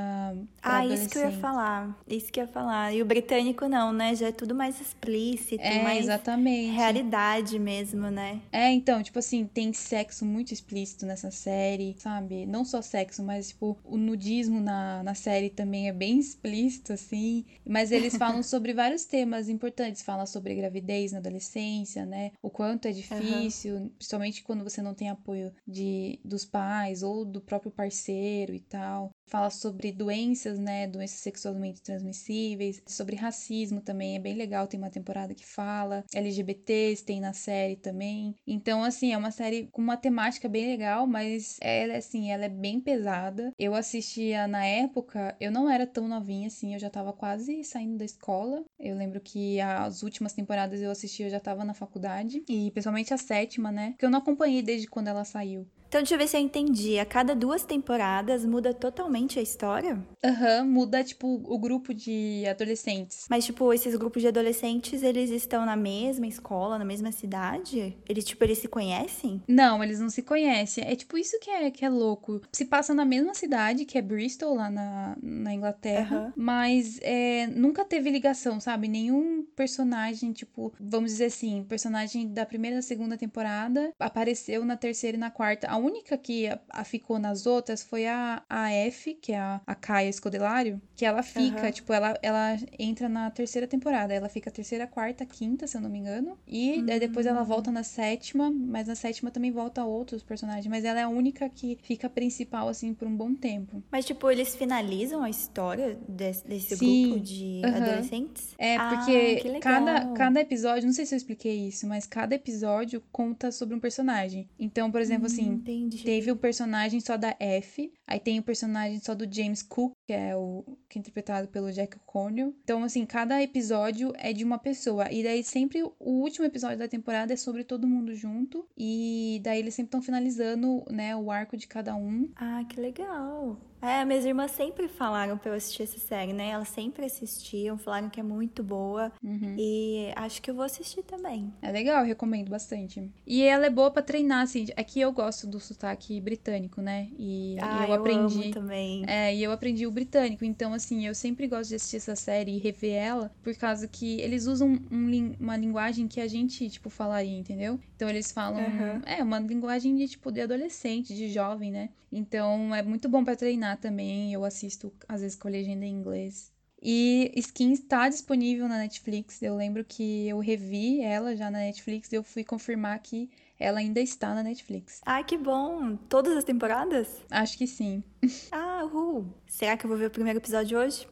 Ah, 0.63 0.85
isso 0.85 1.09
que 1.09 1.19
eu 1.19 1.23
ia 1.23 1.33
falar. 1.33 1.99
Isso 2.07 2.33
que 2.33 2.41
eu 2.41 2.45
ia 2.45 2.53
falar. 2.53 2.93
E 2.95 3.03
o 3.03 3.05
britânico 3.07 3.69
não, 3.69 3.93
né? 3.93 4.15
Já 4.15 4.29
é 4.29 4.33
tudo 4.33 4.55
mais 4.55 4.81
explícito, 4.81 5.63
É, 5.63 5.83
mais 5.83 6.05
exatamente. 6.05 6.75
realidade 6.75 7.59
mesmo, 7.59 8.11
né? 8.11 8.41
É, 8.53 8.71
então, 8.71 9.03
tipo 9.03 9.19
assim, 9.19 9.47
tem 9.47 9.73
sexo 9.73 10.25
muito 10.25 10.53
explícito 10.53 11.07
nessa 11.07 11.31
série, 11.31 11.97
sabe? 11.99 12.47
Não 12.47 12.65
só 12.65 12.81
sexo, 12.83 13.23
mas, 13.23 13.49
tipo, 13.49 13.79
o 13.85 13.97
nudismo 13.97 14.61
na, 14.61 15.03
na 15.03 15.15
série 15.15 15.51
também 15.51 15.89
é 15.89 15.93
bem 15.93 16.19
explícito, 16.19 16.93
assim. 16.93 17.45
Mas 17.67 17.91
eles 17.93 18.17
falam 18.17 18.43
sobre 18.43 18.73
vários 18.73 19.05
temas 19.05 19.49
importantes. 19.49 20.03
Fala 20.03 20.27
sobre 20.27 20.55
gravidez 20.55 21.13
na 21.13 21.19
adolescência, 21.19 22.05
né? 22.07 22.33
O 22.43 22.51
quanto 22.51 22.87
é 22.89 22.93
difícil, 22.93 23.91
principalmente 23.97 24.43
quando 24.43 24.65
você 24.65 24.83
não 24.83 24.95
tem 24.95 25.09
apoio 25.11 25.53
de, 25.69 26.19
dos 26.25 26.45
pais 26.47 27.03
ou 27.03 27.25
do 27.25 27.41
próprio 27.41 27.71
parceiro 27.71 28.55
e 28.55 28.61
tal. 28.61 29.11
Fala 29.29 29.51
sobre 29.51 29.93
doenças, 29.93 30.59
né? 30.59 30.87
Doenças 30.87 31.21
sexualmente 31.21 31.83
transmissíveis, 31.83 32.83
sobre 32.87 33.15
racismo 33.15 33.81
também, 33.81 34.17
é 34.17 34.19
bem 34.19 34.35
legal. 34.35 34.67
Tem 34.67 34.81
uma 34.81 34.91
temporada 34.91 35.35
que 35.35 35.45
fala. 35.47 36.03
LGBTs 36.15 37.05
tem 37.05 37.21
na 37.21 37.33
série 37.35 37.77
também. 37.77 38.35
Então, 38.47 38.83
assim, 38.83 39.13
é 39.13 39.19
uma 39.19 39.31
série 39.31 39.69
com 39.71 39.83
uma 39.83 39.97
temática 39.97 40.49
bem 40.49 40.67
legal, 40.67 41.07
mas 41.07 41.59
ela, 41.61 41.97
assim, 41.97 42.31
ela 42.31 42.47
é 42.47 42.49
bem 42.49 42.81
pesada. 42.81 43.53
Eu 43.59 43.75
assistia 43.75 44.49
na 44.49 44.65
época, 44.65 45.37
eu 45.39 45.53
não 45.53 45.69
era 45.69 45.87
tão 45.87 46.09
novinha 46.09 46.47
assim, 46.47 46.73
eu 46.73 46.81
já 46.81 46.89
tava 46.89 47.13
quase 47.13 47.63
saindo 47.65 47.99
da 47.99 48.05
escola. 48.05 48.65
Eu 48.79 48.97
lembro 48.97 49.21
que 49.21 49.61
as 49.61 50.03
últimas 50.03 50.33
temporadas 50.33 50.81
eu 50.81 50.91
assisti, 50.91 51.23
eu 51.23 51.31
já 51.31 51.41
tava 51.41 51.65
na 51.65 51.75
faculdade. 51.75 52.43
E 52.49 52.71
principalmente 52.71 53.13
a 53.13 53.19
sétima, 53.19 53.71
né? 53.71 53.95
Que 53.99 54.07
eu 54.07 54.11
não 54.11 54.21
acompanhei 54.21 54.63
desde 54.63 54.87
quando 54.87 55.09
ela 55.09 55.25
saiu. 55.25 55.67
Então, 55.89 56.03
deixa 56.03 56.15
eu 56.15 56.19
ver 56.19 56.29
se 56.29 56.37
eu 56.37 56.41
entendi. 56.41 56.99
A 56.99 57.07
cada 57.07 57.35
duas 57.35 57.65
temporadas 57.65 58.45
muda 58.45 58.75
totalmente 58.75 59.39
a 59.39 59.43
história? 59.43 59.99
Aham, 60.23 60.65
muda, 60.65 61.03
tipo, 61.03 61.41
o 61.47 61.59
grupo 61.59 61.95
de 61.95 62.45
adolescentes. 62.47 63.25
Mas, 63.31 63.47
tipo, 63.47 63.73
esses 63.73 63.97
grupos 63.97 64.21
de 64.21 64.29
adolescentes, 64.29 65.03
eles 65.03 65.31
estão 65.31 65.65
na 65.65 65.77
mesma 65.77 66.27
escola, 66.27 66.79
na 66.79 66.85
mesma 66.85 67.11
cidade? 67.11 67.97
Eles, 68.07 68.25
tipo, 68.27 68.45
eles 68.45 68.59
se 68.59 68.69
conhecem? 68.69 69.43
Não, 69.49 69.83
eles 69.83 69.99
não 69.99 70.11
se 70.11 70.21
conhecem. 70.23 70.85
É 70.85 70.95
tipo 70.95 71.17
isso 71.17 71.39
que 71.41 71.51
é, 71.51 71.71
que 71.71 71.85
é 71.85 71.89
louco. 71.89 72.43
Se 72.53 72.67
passa 72.67 72.93
na 72.93 73.07
mesma 73.07 73.33
cidade, 73.33 73.87
que 73.87 73.97
é 73.97 74.03
Bristol, 74.03 74.55
lá 74.57 74.69
na, 74.69 75.17
na 75.23 75.55
Inglaterra, 75.55 76.17
Aham. 76.17 76.33
mas 76.37 76.99
é, 77.01 77.47
nunca 77.47 77.83
teve 77.83 78.11
ligação, 78.11 78.61
sabe? 78.61 78.89
Nenhum 78.89 79.43
personagem, 79.57 80.33
tipo, 80.33 80.71
vamos 80.79 81.13
dizer 81.13 81.27
assim, 81.27 81.65
personagem 81.67 82.29
da 82.29 82.45
primeira 82.45 82.77
e 82.77 82.79
da 82.79 82.83
segunda 82.83 83.17
temporada 83.17 83.91
apareceu 83.99 84.67
na 84.67 84.77
terceira 84.77 85.17
e 85.17 85.21
na 85.21 85.31
quarta. 85.31 85.78
A 85.79 85.81
única 85.81 86.19
que 86.19 86.49
a, 86.49 86.59
a 86.71 86.83
ficou 86.83 87.21
nas 87.21 87.47
outras 87.47 87.85
foi 87.85 88.05
a, 88.05 88.43
a 88.49 88.73
F, 88.73 89.15
que 89.15 89.31
é 89.33 89.39
a, 89.39 89.61
a 89.65 89.75
Kaia 89.77 90.09
Escodelário, 90.09 90.83
que 90.97 91.05
ela 91.05 91.23
fica, 91.23 91.63
Aham. 91.63 91.71
tipo, 91.71 91.93
ela, 91.93 92.19
ela 92.21 92.57
entra 92.77 93.09
na 93.09 93.31
terceira 93.31 93.65
temporada. 93.65 94.13
Ela 94.13 94.29
fica 94.29 94.51
terceira, 94.51 94.89
quarta, 94.89 95.25
quinta, 95.25 95.69
se 95.69 95.77
eu 95.77 95.81
não 95.81 95.89
me 95.89 95.99
engano. 95.99 96.37
E 96.49 96.83
daí 96.83 96.99
depois 96.99 97.27
ela 97.27 97.45
volta 97.45 97.71
na 97.71 97.85
sétima, 97.85 98.51
mas 98.51 98.89
na 98.89 98.97
sétima 98.97 99.31
também 99.31 99.53
volta 99.53 99.85
outros 99.85 100.21
personagens. 100.25 100.67
Mas 100.67 100.85
ela 100.85 100.99
é 100.99 101.05
a 101.05 101.09
única 101.09 101.49
que 101.49 101.79
fica 101.83 102.11
principal, 102.11 102.69
assim, 102.69 102.93
por 102.93 103.07
um 103.07 103.17
bom 103.17 103.33
tempo. 103.33 103.81
Mas, 103.89 104.05
tipo, 104.05 104.29
eles 104.29 104.57
finalizam 104.57 105.23
a 105.23 105.31
história 105.31 105.97
desse, 106.09 106.45
desse 106.45 106.75
grupo 106.75 107.21
de 107.21 107.63
Aham. 107.65 107.77
adolescentes? 107.77 108.55
É, 108.59 108.77
Ah, 108.77 108.89
porque 108.89 109.61
cada, 109.61 110.13
cada 110.15 110.41
episódio, 110.41 110.87
não 110.87 110.93
sei 110.93 111.07
se 111.07 111.15
eu 111.15 111.19
expliquei 111.19 111.69
isso, 111.69 111.87
mas 111.87 112.05
cada 112.05 112.35
episódio 112.35 113.01
conta 113.13 113.53
sobre 113.53 113.77
um 113.77 113.81
personagem. 113.81 114.49
Então, 114.59 114.91
por 114.91 115.01
exemplo, 115.01 115.27
assim, 115.27 115.63
Entendi. 115.71 116.03
teve 116.03 116.31
o 116.31 116.37
personagem 116.37 117.01
só 117.01 117.17
da 117.17 117.37
F, 117.39 117.93
aí 118.07 118.19
tem 118.19 118.39
o 118.39 118.43
personagem 118.43 119.01
só 119.01 119.15
do 119.15 119.31
James 119.33 119.63
Cook, 119.63 119.93
que 120.09 120.13
é 120.15 120.35
o 120.35 120.65
que 120.89 120.99
é 120.99 121.01
interpretado 121.01 121.49
pelo 121.49 121.71
Jack 121.71 121.99
O'Connell. 121.99 122.55
Então, 122.65 122.83
assim, 122.83 123.05
cada 123.05 123.43
episódio 123.43 124.11
é 124.17 124.33
de 124.33 124.43
uma 124.43 124.57
pessoa. 124.57 125.13
E 125.13 125.23
daí 125.23 125.45
sempre 125.45 125.83
o 125.83 125.93
último 126.01 126.47
episódio 126.47 126.79
da 126.79 126.89
temporada 126.89 127.35
é 127.35 127.37
sobre 127.37 127.63
todo 127.63 127.87
mundo 127.87 128.15
junto. 128.15 128.67
E 128.75 129.39
daí 129.45 129.59
eles 129.59 129.75
sempre 129.75 129.89
estão 129.89 130.01
finalizando, 130.01 130.83
né, 130.91 131.15
o 131.15 131.31
arco 131.31 131.59
de 131.59 131.69
cada 131.69 131.95
um. 131.95 132.27
Ah, 132.37 132.65
que 132.67 132.81
legal. 132.81 133.59
É, 133.81 134.05
minhas 134.05 134.25
irmãs 134.25 134.51
sempre 134.51 134.89
falaram 134.89 135.39
pra 135.39 135.53
eu 135.53 135.55
assistir 135.55 135.85
essa 135.85 135.99
série, 135.99 136.33
né? 136.33 136.49
Elas 136.49 136.69
sempre 136.69 137.05
assistiam, 137.05 137.79
falaram 137.79 138.11
que 138.11 138.19
é 138.19 138.23
muito 138.23 138.63
boa. 138.63 139.13
Uhum. 139.23 139.55
E 139.57 140.13
acho 140.17 140.43
que 140.43 140.51
eu 140.51 140.55
vou 140.55 140.65
assistir 140.65 141.03
também. 141.05 141.53
É 141.63 141.71
legal, 141.71 142.01
eu 142.01 142.07
recomendo 142.07 142.49
bastante. 142.49 143.09
E 143.27 143.43
ela 143.43 143.67
é 143.67 143.71
boa 143.71 143.91
pra 143.91 144.03
treinar, 144.03 144.43
assim. 144.43 144.67
É 144.77 144.83
que 144.83 145.01
eu 145.01 145.13
gosto 145.13 145.47
do 145.47 145.61
sotaque 145.61 146.21
britânico, 146.21 146.81
né? 146.81 147.09
E, 147.17 147.57
ah, 147.61 147.87
eu 147.89 147.95
aprendi. 147.95 148.43
amo 148.43 148.51
também. 148.51 149.05
É, 149.07 149.35
e 149.35 149.43
eu 149.43 149.53
aprendi 149.53 149.87
o 149.87 149.93
britânico. 149.99 150.45
Então, 150.45 150.73
assim, 150.73 151.07
eu 151.07 151.15
sempre 151.15 151.47
gosto 151.47 151.71
de 151.71 151.77
assistir 151.77 151.97
essa 151.97 152.15
série 152.17 152.53
e 152.53 152.59
rever 152.59 152.95
ela, 152.95 153.31
por 153.43 153.55
causa 153.57 153.89
que 153.89 154.21
eles 154.21 154.47
usam 154.47 154.79
um 154.91 155.09
uma 155.41 155.57
linguagem 155.57 156.07
que 156.07 156.21
a 156.21 156.29
gente, 156.29 156.69
tipo, 156.71 156.89
falaria, 156.89 157.37
entendeu? 157.37 157.79
Então, 157.97 158.09
eles 158.09 158.31
falam. 158.31 158.61
Aham. 158.65 159.03
É, 159.05 159.23
uma 159.23 159.39
linguagem 159.39 159.97
de, 159.97 160.09
tipo, 160.09 160.31
de 160.31 160.41
adolescente, 160.41 161.15
de 161.15 161.29
jovem, 161.29 161.71
né? 161.71 161.91
Então, 162.13 162.75
é 162.75 162.83
muito 162.83 163.09
bom 163.09 163.25
pra 163.25 163.37
treinar 163.37 163.79
também. 163.79 164.33
Eu 164.33 164.45
assisto, 164.45 164.93
às 165.09 165.21
vezes, 165.21 165.37
com 165.37 165.49
a 165.49 165.51
legenda 165.51 165.85
em 165.85 165.93
inglês. 165.93 166.53
E 166.83 167.33
Skin 167.37 167.73
está 167.73 168.09
disponível 168.09 168.69
na 168.69 168.79
Netflix. 168.79 169.43
Eu 169.43 169.57
lembro 169.57 169.85
que 169.85 170.29
eu 170.29 170.39
revi 170.39 171.01
ela 171.01 171.37
já 171.37 171.51
na 171.51 171.59
Netflix 171.59 172.13
e 172.13 172.17
eu 172.17 172.23
fui 172.23 172.45
confirmar 172.45 172.99
que 173.01 173.29
ela 173.59 173.81
ainda 173.81 174.01
está 174.01 174.35
na 174.35 174.43
Netflix. 174.43 175.01
Ah, 175.05 175.23
que 175.23 175.37
bom! 175.37 175.97
Todas 176.09 176.37
as 176.37 176.45
temporadas? 176.45 177.09
Acho 177.31 177.59
que 177.59 177.67
sim. 177.67 178.03
Ah, 178.53 178.85
uhul! 178.85 179.27
Será 179.47 179.77
que 179.77 179.85
eu 179.85 179.89
vou 179.89 179.99
ver 179.99 180.07
o 180.07 180.11
primeiro 180.11 180.39
episódio 180.39 180.79
hoje? 180.79 181.09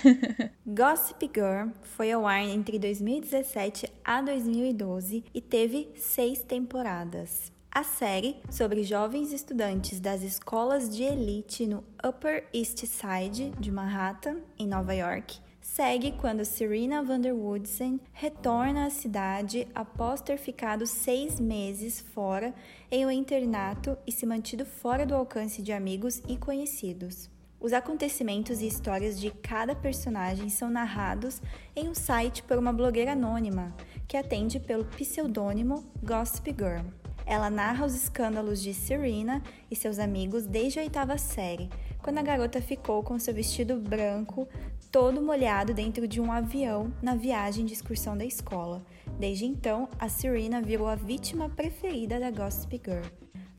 Gossip 0.66 1.30
Girl 1.34 1.70
foi 1.82 2.12
ao 2.12 2.26
ar 2.26 2.42
entre 2.42 2.78
2017 2.78 3.90
a 4.04 4.20
2012 4.20 5.24
e 5.32 5.40
teve 5.40 5.88
seis 5.96 6.42
temporadas. 6.42 7.50
A 7.70 7.84
série, 7.84 8.36
sobre 8.50 8.82
jovens 8.82 9.32
estudantes 9.32 10.00
das 10.00 10.22
escolas 10.22 10.88
de 10.88 11.02
elite 11.02 11.66
no 11.66 11.84
Upper 12.04 12.48
East 12.52 12.84
Side 12.86 13.52
de 13.60 13.70
Manhattan, 13.70 14.38
em 14.58 14.66
Nova 14.66 14.94
York, 14.94 15.38
segue 15.60 16.12
quando 16.12 16.44
Serena 16.44 17.02
van 17.02 17.20
der 17.20 17.34
retorna 18.12 18.86
à 18.86 18.90
cidade 18.90 19.68
após 19.74 20.20
ter 20.20 20.38
ficado 20.38 20.86
seis 20.86 21.38
meses 21.38 22.00
fora 22.00 22.54
em 22.90 23.04
um 23.06 23.10
internato 23.10 23.96
e 24.06 24.10
se 24.10 24.24
mantido 24.24 24.64
fora 24.64 25.04
do 25.04 25.14
alcance 25.14 25.62
de 25.62 25.70
amigos 25.70 26.22
e 26.26 26.36
conhecidos. 26.36 27.30
Os 27.60 27.72
acontecimentos 27.72 28.62
e 28.62 28.66
histórias 28.66 29.20
de 29.20 29.30
cada 29.30 29.74
personagem 29.74 30.48
são 30.48 30.70
narrados 30.70 31.40
em 31.76 31.88
um 31.88 31.94
site 31.94 32.42
por 32.42 32.56
uma 32.56 32.72
blogueira 32.72 33.12
anônima, 33.12 33.74
que 34.06 34.16
atende 34.16 34.58
pelo 34.58 34.84
pseudônimo 34.84 35.84
Gossip 36.02 36.54
Girl. 36.56 36.97
Ela 37.28 37.50
narra 37.50 37.84
os 37.84 37.94
escândalos 37.94 38.62
de 38.62 38.72
Serena 38.72 39.42
e 39.70 39.76
seus 39.76 39.98
amigos 39.98 40.46
desde 40.46 40.78
a 40.78 40.82
oitava 40.82 41.18
série, 41.18 41.68
quando 42.02 42.16
a 42.16 42.22
garota 42.22 42.58
ficou 42.58 43.02
com 43.02 43.18
seu 43.18 43.34
vestido 43.34 43.76
branco 43.76 44.48
todo 44.90 45.20
molhado 45.20 45.74
dentro 45.74 46.08
de 46.08 46.22
um 46.22 46.32
avião 46.32 46.90
na 47.02 47.14
viagem 47.14 47.66
de 47.66 47.74
excursão 47.74 48.16
da 48.16 48.24
escola. 48.24 48.82
Desde 49.20 49.44
então, 49.44 49.90
a 49.98 50.08
Serena 50.08 50.62
virou 50.62 50.88
a 50.88 50.94
vítima 50.94 51.50
preferida 51.50 52.18
da 52.18 52.30
Gossip 52.30 52.80
Girl. 52.82 53.04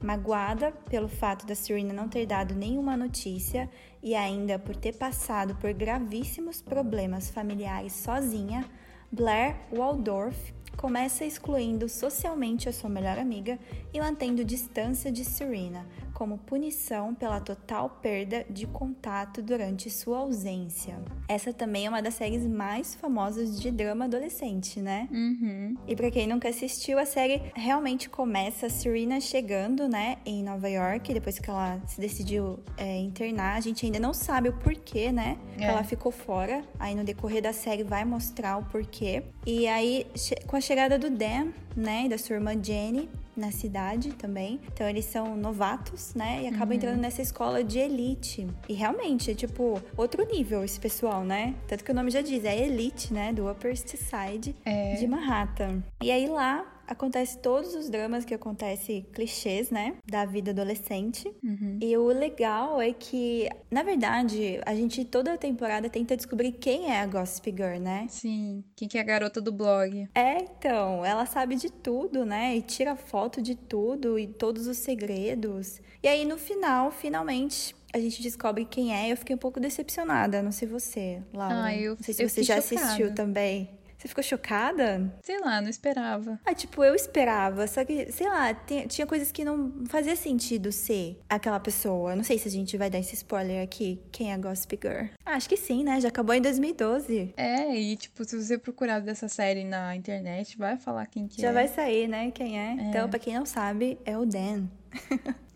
Magoada 0.04 0.72
pelo 0.90 1.08
fato 1.08 1.46
da 1.46 1.54
Serena 1.54 1.94
não 1.94 2.10
ter 2.10 2.26
dado 2.26 2.56
nenhuma 2.56 2.98
notícia 2.98 3.70
e 4.02 4.16
ainda 4.16 4.58
por 4.58 4.76
ter 4.76 4.94
passado 4.94 5.54
por 5.58 5.72
gravíssimos 5.74 6.60
problemas 6.60 7.30
familiares 7.30 7.94
sozinha, 7.94 8.66
Blair 9.12 9.58
Waldorf 9.72 10.54
começa 10.80 11.26
excluindo 11.26 11.90
socialmente 11.90 12.70
a 12.70 12.72
sua 12.72 12.90
melhor 12.90 13.20
amiga 13.20 13.60
e 13.94 14.00
mantendo 14.00 14.46
distância 14.46 15.12
de 15.12 15.26
Serena, 15.26 15.86
como 16.20 16.38
punição 16.38 17.16
pela 17.16 17.40
total 17.40 17.90
perda 18.02 18.46
de 18.50 18.68
contato 18.68 19.42
durante 19.42 19.90
sua 19.90 20.18
ausência. 20.18 21.00
Essa 21.30 21.54
também 21.54 21.86
é 21.86 21.90
uma 21.90 22.02
das 22.02 22.16
séries 22.16 22.46
mais 22.46 22.94
famosas 22.94 23.58
de 23.58 23.72
drama 23.72 24.04
adolescente, 24.04 24.82
né? 24.82 25.08
Uhum. 25.14 25.78
E 25.88 25.96
pra 25.96 26.12
quem 26.12 26.28
nunca 26.28 26.50
assistiu, 26.50 27.00
a 27.00 27.06
série 27.06 27.42
realmente 27.56 28.10
começa 28.10 28.66
a 28.66 28.70
Serena 28.70 29.22
chegando, 29.22 29.88
né, 29.88 30.18
em 30.26 30.44
Nova 30.44 30.68
York, 30.70 31.14
depois 31.14 31.40
que 31.40 31.50
ela 31.50 31.80
se 31.88 32.02
decidiu 32.02 32.60
é, 32.76 32.98
internar. 32.98 33.56
A 33.56 33.62
gente 33.62 33.86
ainda 33.86 33.98
não 33.98 34.14
sabe 34.14 34.50
o 34.50 34.54
porquê, 34.58 35.14
né, 35.14 35.38
É. 35.58 35.68
ela 35.68 35.86
ficou 35.86 36.12
fora. 36.12 36.64
Aí 36.78 36.96
no 36.96 37.06
decorrer 37.06 37.42
da 37.42 37.54
série 37.54 37.84
vai 37.84 38.04
mostrar 38.04 38.58
o 38.58 38.66
porquê. 38.66 39.24
E 39.46 39.70
aí, 39.70 40.06
com 40.48 40.58
a 40.58 40.62
chegada 40.62 41.00
do 41.00 41.10
Dan, 41.10 41.54
né, 41.78 42.04
e 42.08 42.10
da 42.10 42.18
sua 42.18 42.36
irmã 42.36 42.62
Jenny 42.62 43.08
na 43.40 43.52
cidade 43.52 44.12
também. 44.14 44.60
Então 44.74 44.88
eles 44.88 45.06
são 45.06 45.36
novatos, 45.36 46.14
né, 46.14 46.42
e 46.44 46.48
acabam 46.48 46.74
entrando 46.76 47.00
nessa 47.00 47.22
escola 47.22 47.64
de 47.64 47.80
elite. 47.80 48.48
E 48.68 48.74
realmente 48.74 49.32
é 49.32 49.34
tipo 49.34 49.82
outro 49.98 50.26
nível 50.26 50.64
esse 50.64 50.80
pessoal, 50.80 51.24
né? 51.24 51.56
Tanto 51.68 51.84
que 51.84 51.92
o 51.92 51.94
nome 51.96 52.12
já 52.12 52.22
diz, 52.22 52.44
é 52.46 52.58
elite, 52.66 53.14
né, 53.14 53.32
do 53.34 53.50
Upper 53.50 53.72
East 53.72 53.96
Side 53.96 54.56
É. 54.66 54.96
de 54.96 55.08
Manhattan. 55.08 55.84
E 56.04 56.12
aí 56.12 56.28
lá 56.28 56.66
acontece 56.90 57.38
todos 57.40 57.74
os 57.76 57.90
dramas 57.90 58.26
que 58.26 58.34
acontecem 58.34 59.06
clichês, 59.14 59.70
né, 59.70 59.96
da 60.06 60.26
vida 60.26 60.52
adolescente. 60.52 61.32
Uhum. 61.44 61.78
E 61.82 61.96
o 61.98 62.08
legal 62.08 62.82
é 62.82 62.92
que, 62.94 63.48
na 63.72 63.84
verdade, 63.84 64.60
a 64.66 64.74
gente 64.76 65.06
toda 65.06 65.34
a 65.34 65.38
temporada 65.38 65.90
tenta 65.90 66.18
descobrir 66.18 66.52
quem 66.54 66.92
é 66.92 67.00
a 67.02 67.06
Gossip 67.06 67.52
Girl, 67.52 67.80
né? 67.80 68.06
Sim. 68.10 68.64
Quem 68.76 68.88
que 68.88 68.98
é 68.98 69.02
a 69.02 69.04
garota 69.04 69.40
do 69.40 69.52
blog? 69.52 70.10
É, 70.16 70.38
então, 70.42 71.06
ela 71.06 71.26
sabe 71.26 71.56
de 71.56 71.70
tudo, 71.72 72.26
né? 72.26 72.56
E 72.58 72.62
tira 72.62 72.96
foto 72.96 73.42
de 73.42 73.56
tudo 73.56 74.18
e 74.18 74.28
todos 74.28 74.68
os 74.68 74.78
segredos. 74.78 75.80
E 76.02 76.08
aí 76.08 76.26
no 76.26 76.38
final, 76.38 76.92
finalmente, 76.92 77.76
a 77.94 78.00
gente 78.00 78.22
descobre 78.22 78.66
quem 78.66 78.94
é. 78.96 79.12
Eu 79.12 79.18
fiquei 79.18 79.36
um 79.36 79.40
pouco 79.40 79.60
decepcionada, 79.60 80.42
não 80.42 80.52
sei 80.52 80.68
você, 80.68 81.22
Laura. 81.34 81.64
Ah, 81.66 81.76
eu- 81.76 81.96
não 81.96 82.04
sei 82.04 82.14
se 82.14 82.28
você 82.30 82.44
já 82.44 82.62
chocada. 82.62 82.82
assistiu 82.86 83.14
também. 83.14 83.70
Você 84.00 84.08
ficou 84.08 84.24
chocada? 84.24 85.14
Sei 85.22 85.38
lá, 85.42 85.60
não 85.60 85.68
esperava. 85.70 86.40
Ah, 86.46 86.54
tipo, 86.54 86.82
eu 86.86 86.96
esperava, 86.96 87.68
só 87.68 87.84
que, 87.84 88.10
sei 88.14 88.28
lá, 88.30 88.54
tem- 88.54 88.88
tinha 88.88 89.06
coisas 89.06 89.30
que 89.30 89.44
não 89.44 89.84
fazia 89.90 90.16
sentido 90.16 90.72
ser 90.72 91.20
aquela 91.30 91.60
pessoa. 91.60 92.16
Não 92.16 92.24
sei 92.24 92.40
se 92.40 92.48
a 92.48 92.52
gente 92.52 92.78
vai 92.78 92.90
dar 92.90 92.98
esse 93.00 93.14
spoiler 93.16 93.62
aqui, 93.62 94.02
quem 94.10 94.32
é 94.32 94.36
a 94.36 94.38
Gossip 94.38 94.80
Girl. 94.82 95.08
Ah, 95.26 95.34
acho 95.36 95.50
que 95.50 95.58
sim, 95.58 95.84
né? 95.84 96.00
Já 96.00 96.08
acabou 96.08 96.34
em 96.34 96.42
2012. 96.42 97.34
É, 97.36 97.76
e 97.78 97.98
tipo, 97.98 98.24
se 98.24 98.42
você 98.42 98.58
procurar 98.58 99.00
dessa 99.02 99.28
série 99.28 99.66
na 99.66 99.94
internet, 99.94 100.58
vai 100.58 100.78
falar 100.78 101.06
quem 101.08 101.28
que 101.28 101.42
Já 101.42 101.50
é. 101.50 101.54
vai 101.54 101.68
sair, 101.68 102.08
né? 102.08 102.32
Quem 102.32 102.58
é? 102.58 102.72
Então, 102.80 103.10
pra 103.10 103.20
quem 103.20 103.34
não 103.36 103.46
sabe, 103.46 104.00
é 104.06 104.18
o 104.18 104.26
Dan. 104.26 104.68